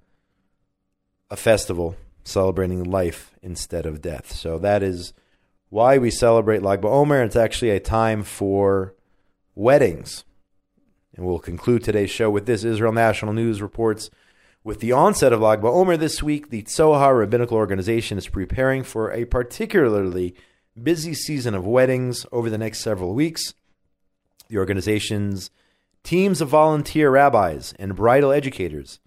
a 1.31 1.37
festival 1.37 1.95
celebrating 2.23 2.83
life 2.83 3.31
instead 3.41 3.87
of 3.87 4.01
death. 4.01 4.31
So 4.31 4.59
that 4.59 4.83
is 4.83 5.13
why 5.69 5.97
we 5.97 6.11
celebrate 6.11 6.61
Lag 6.61 6.81
BaOmer. 6.81 7.25
It's 7.25 7.37
actually 7.37 7.71
a 7.71 7.79
time 7.79 8.21
for 8.21 8.93
weddings. 9.55 10.25
And 11.15 11.25
we'll 11.25 11.39
conclude 11.39 11.83
today's 11.83 12.11
show 12.11 12.29
with 12.29 12.45
this. 12.45 12.63
Israel 12.63 12.91
National 12.91 13.33
News 13.33 13.61
reports 13.61 14.09
with 14.63 14.79
the 14.81 14.91
onset 14.91 15.33
of 15.33 15.39
Lag 15.41 15.61
BaOmer 15.61 15.97
this 15.97 16.21
week, 16.21 16.49
the 16.49 16.63
Tzohar 16.63 17.17
Rabbinical 17.17 17.57
Organization 17.57 18.17
is 18.17 18.27
preparing 18.27 18.83
for 18.83 19.11
a 19.11 19.25
particularly 19.25 20.35
busy 20.81 21.13
season 21.13 21.55
of 21.55 21.65
weddings 21.65 22.25
over 22.31 22.49
the 22.49 22.57
next 22.57 22.81
several 22.81 23.15
weeks. 23.15 23.53
The 24.49 24.57
organization's 24.57 25.49
teams 26.03 26.41
of 26.41 26.49
volunteer 26.49 27.09
rabbis 27.09 27.73
and 27.79 27.95
bridal 27.95 28.31
educators 28.31 28.99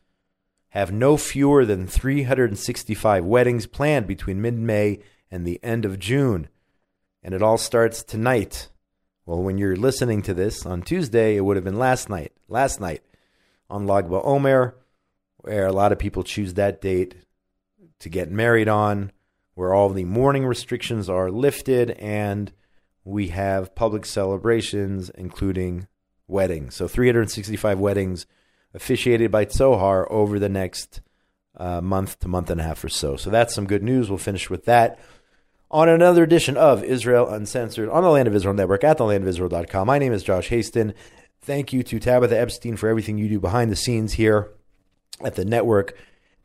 have 0.74 0.90
no 0.90 1.16
fewer 1.16 1.64
than 1.64 1.86
365 1.86 3.24
weddings 3.24 3.64
planned 3.64 4.08
between 4.08 4.42
mid 4.42 4.58
May 4.58 4.98
and 5.30 5.46
the 5.46 5.60
end 5.62 5.84
of 5.84 6.00
June. 6.00 6.48
And 7.22 7.32
it 7.32 7.42
all 7.42 7.58
starts 7.58 8.02
tonight. 8.02 8.70
Well, 9.24 9.40
when 9.40 9.56
you're 9.56 9.76
listening 9.76 10.20
to 10.22 10.34
this 10.34 10.66
on 10.66 10.82
Tuesday, 10.82 11.36
it 11.36 11.42
would 11.42 11.56
have 11.56 11.64
been 11.64 11.78
last 11.78 12.10
night. 12.10 12.32
Last 12.48 12.80
night 12.80 13.02
on 13.70 13.86
Lag 13.86 14.08
BaOmer, 14.08 14.74
where 15.36 15.66
a 15.66 15.72
lot 15.72 15.92
of 15.92 15.98
people 16.00 16.24
choose 16.24 16.54
that 16.54 16.80
date 16.80 17.14
to 18.00 18.08
get 18.08 18.32
married 18.32 18.68
on, 18.68 19.12
where 19.54 19.72
all 19.72 19.90
the 19.90 20.04
mourning 20.04 20.44
restrictions 20.44 21.08
are 21.08 21.30
lifted, 21.30 21.92
and 21.92 22.52
we 23.04 23.28
have 23.28 23.76
public 23.76 24.04
celebrations, 24.04 25.08
including 25.10 25.86
weddings. 26.26 26.74
So 26.74 26.88
365 26.88 27.78
weddings 27.78 28.26
officiated 28.74 29.30
by 29.30 29.44
Tzohar 29.44 30.06
over 30.10 30.38
the 30.38 30.48
next 30.48 31.00
uh, 31.56 31.80
month 31.80 32.18
to 32.20 32.28
month 32.28 32.50
and 32.50 32.60
a 32.60 32.64
half 32.64 32.82
or 32.84 32.88
so. 32.88 33.16
So 33.16 33.30
that's 33.30 33.54
some 33.54 33.66
good 33.66 33.82
news. 33.82 34.10
We'll 34.10 34.18
finish 34.18 34.50
with 34.50 34.64
that 34.64 34.98
on 35.70 35.88
another 35.88 36.22
edition 36.22 36.56
of 36.56 36.84
Israel 36.84 37.28
Uncensored 37.28 37.88
on 37.88 38.02
the 38.02 38.10
Land 38.10 38.28
of 38.28 38.34
Israel 38.34 38.54
Network 38.54 38.84
at 38.84 38.98
thelandofisrael.com. 38.98 39.86
My 39.86 39.98
name 39.98 40.12
is 40.12 40.22
Josh 40.22 40.48
Hasten. 40.48 40.94
Thank 41.40 41.72
you 41.72 41.82
to 41.82 41.98
Tabitha 41.98 42.38
Epstein 42.38 42.76
for 42.76 42.88
everything 42.88 43.18
you 43.18 43.28
do 43.28 43.40
behind 43.40 43.70
the 43.70 43.76
scenes 43.76 44.14
here 44.14 44.50
at 45.22 45.34
the 45.36 45.44
network. 45.44 45.96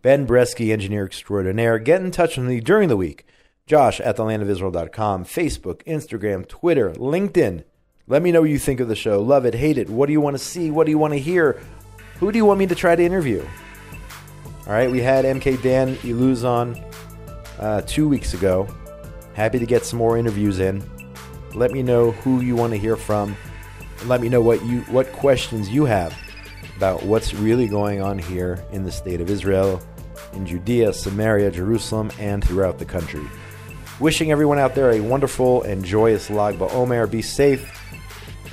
Ben 0.02 0.26
Bresky, 0.26 0.72
engineer 0.72 1.06
extraordinaire. 1.06 1.80
Get 1.80 2.02
in 2.02 2.12
touch 2.12 2.38
with 2.38 2.48
me 2.48 2.60
during 2.60 2.89
the 2.89 2.98
week. 2.98 3.26
Josh 3.65 4.00
at 4.02 4.18
thelandofisrael.com, 4.18 5.26
Facebook, 5.26 5.84
Instagram, 5.84 6.48
Twitter, 6.48 6.92
LinkedIn. 6.92 7.63
Let 8.08 8.24
me 8.24 8.32
know 8.32 8.42
what 8.42 8.50
you 8.50 8.58
think 8.58 8.80
of 8.80 8.88
the 8.88 8.96
show. 8.96 9.22
Love 9.22 9.46
it, 9.46 9.54
hate 9.54 9.78
it. 9.78 9.89
What 9.89 10.08
do 10.08 10.13
you 10.13 10.22
want 10.22 10.36
to 10.36 10.44
see? 10.44 10.72
What 10.72 10.86
do 10.86 10.92
you 10.92 10.98
want 10.98 11.13
to 11.13 11.20
hear? 11.20 11.62
Who 12.19 12.34
do 12.34 12.38
you 12.38 12.43
want 12.43 12.60
me 12.60 12.67
to 12.67 12.75
try 12.75 12.97
to 12.97 13.03
interview? 13.03 13.45
All 14.67 14.73
right, 14.73 14.91
we 14.91 14.99
had 14.99 15.23
MK 15.23 15.62
Dan 15.62 15.95
Illouz 15.97 16.43
on 16.43 16.75
uh, 17.60 17.82
two 17.84 18.10
weeks 18.10 18.34
ago. 18.34 18.67
Happy 19.34 19.58
to 19.58 19.65
get 19.65 19.86
some 19.86 19.99
more 19.99 20.17
interviews 20.17 20.60
in. 20.60 20.84
Let 21.53 21.71
me 21.71 21.82
know 21.82 22.12
who 22.12 22.41
you 22.41 22.58
want 22.58 22.73
to 22.73 22.77
hear 22.77 22.97
from. 22.97 23.38
Let 24.05 24.19
me 24.19 24.27
know 24.27 24.41
what 24.41 24.63
you 24.65 24.82
what 24.82 25.12
questions 25.13 25.69
you 25.69 25.86
have 25.86 26.13
about 26.75 27.03
what's 27.03 27.34
really 27.34 27.67
going 27.67 28.01
on 28.01 28.19
here 28.19 28.65
in 28.73 28.84
the 28.84 28.91
state 28.91 29.21
of 29.21 29.29
Israel, 29.29 29.82
in 30.34 30.45
Judea, 30.45 30.91
Samaria, 30.91 31.51
Jerusalem, 31.51 32.12
and 32.19 32.43
throughout 32.43 32.79
the 32.79 32.86
country. 32.86 33.25
Wishing 34.01 34.29
everyone 34.29 34.60
out 34.60 34.75
there 34.75 34.91
a 34.91 34.99
wonderful 34.99 35.63
and 35.63 35.86
joyous 35.86 36.29
Lag 36.29 36.55
BaOmer. 36.55 37.10
Be 37.10 37.21
safe. 37.21 37.65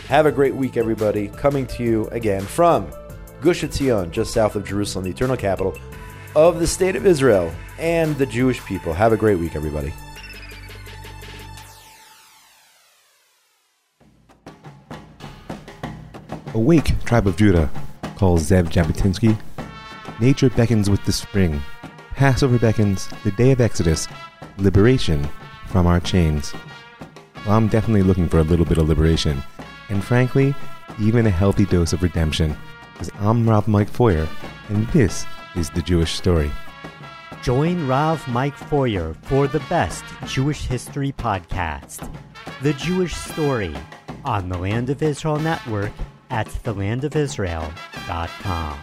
Have 0.07 0.27
a 0.27 0.33
great 0.33 0.55
week, 0.55 0.77
everybody. 0.77 1.27
Coming 1.29 1.67
to 1.67 1.83
you 1.83 2.07
again 2.09 2.43
from 2.43 2.93
Gush 3.41 3.63
Etzion, 3.63 4.11
just 4.11 4.33
south 4.33 4.57
of 4.57 4.65
Jerusalem, 4.65 5.05
the 5.05 5.11
eternal 5.11 5.37
capital 5.37 5.77
of 6.35 6.59
the 6.59 6.67
state 6.67 6.97
of 6.97 7.07
Israel 7.07 7.53
and 7.79 8.17
the 8.17 8.27
Jewish 8.27 8.65
people. 8.65 8.93
Have 8.93 9.13
a 9.13 9.17
great 9.17 9.39
week, 9.39 9.55
everybody. 9.55 9.93
Awake, 16.55 16.95
tribe 17.05 17.27
of 17.27 17.37
Judah, 17.37 17.71
calls 18.17 18.51
Zev 18.51 18.71
Jabotinsky. 18.71 19.39
Nature 20.21 20.49
beckons 20.51 20.89
with 20.89 21.05
the 21.05 21.13
spring. 21.13 21.61
Passover 22.13 22.59
beckons, 22.59 23.09
the 23.25 23.31
day 23.33 23.51
of 23.53 23.61
Exodus, 23.61 24.09
liberation 24.57 25.29
from 25.67 25.87
our 25.87 26.01
chains. 26.01 26.55
Well, 27.45 27.57
I'm 27.57 27.69
definitely 27.69 28.03
looking 28.03 28.29
for 28.29 28.39
a 28.39 28.43
little 28.43 28.65
bit 28.65 28.79
of 28.79 28.89
liberation, 28.89 29.43
and 29.91 30.03
frankly, 30.03 30.55
even 30.99 31.27
a 31.27 31.31
healthy 31.31 31.67
dose 31.67 31.93
of 31.93 32.03
redemption, 32.03 32.57
I'm 33.19 33.49
Rav 33.49 33.69
Mike 33.69 33.91
Feuer, 33.91 34.29
and 34.69 34.87
this 34.89 35.25
is 35.55 35.71
the 35.71 35.81
Jewish 35.83 36.15
story. 36.15 36.51
Join 37.43 37.87
Rav 37.87 38.27
Mike 38.29 38.57
Feuer 38.57 39.15
for 39.23 39.47
the 39.47 39.61
best 39.69 40.05
Jewish 40.27 40.67
history 40.67 41.13
podcast, 41.13 42.11
The 42.63 42.73
Jewish 42.75 43.15
Story, 43.15 43.75
on 44.25 44.49
the 44.49 44.59
Land 44.59 44.91
of 44.91 45.03
Israel 45.03 45.39
Network 45.39 45.93
at 46.31 46.49
thelandofisrael.com. 46.49 48.79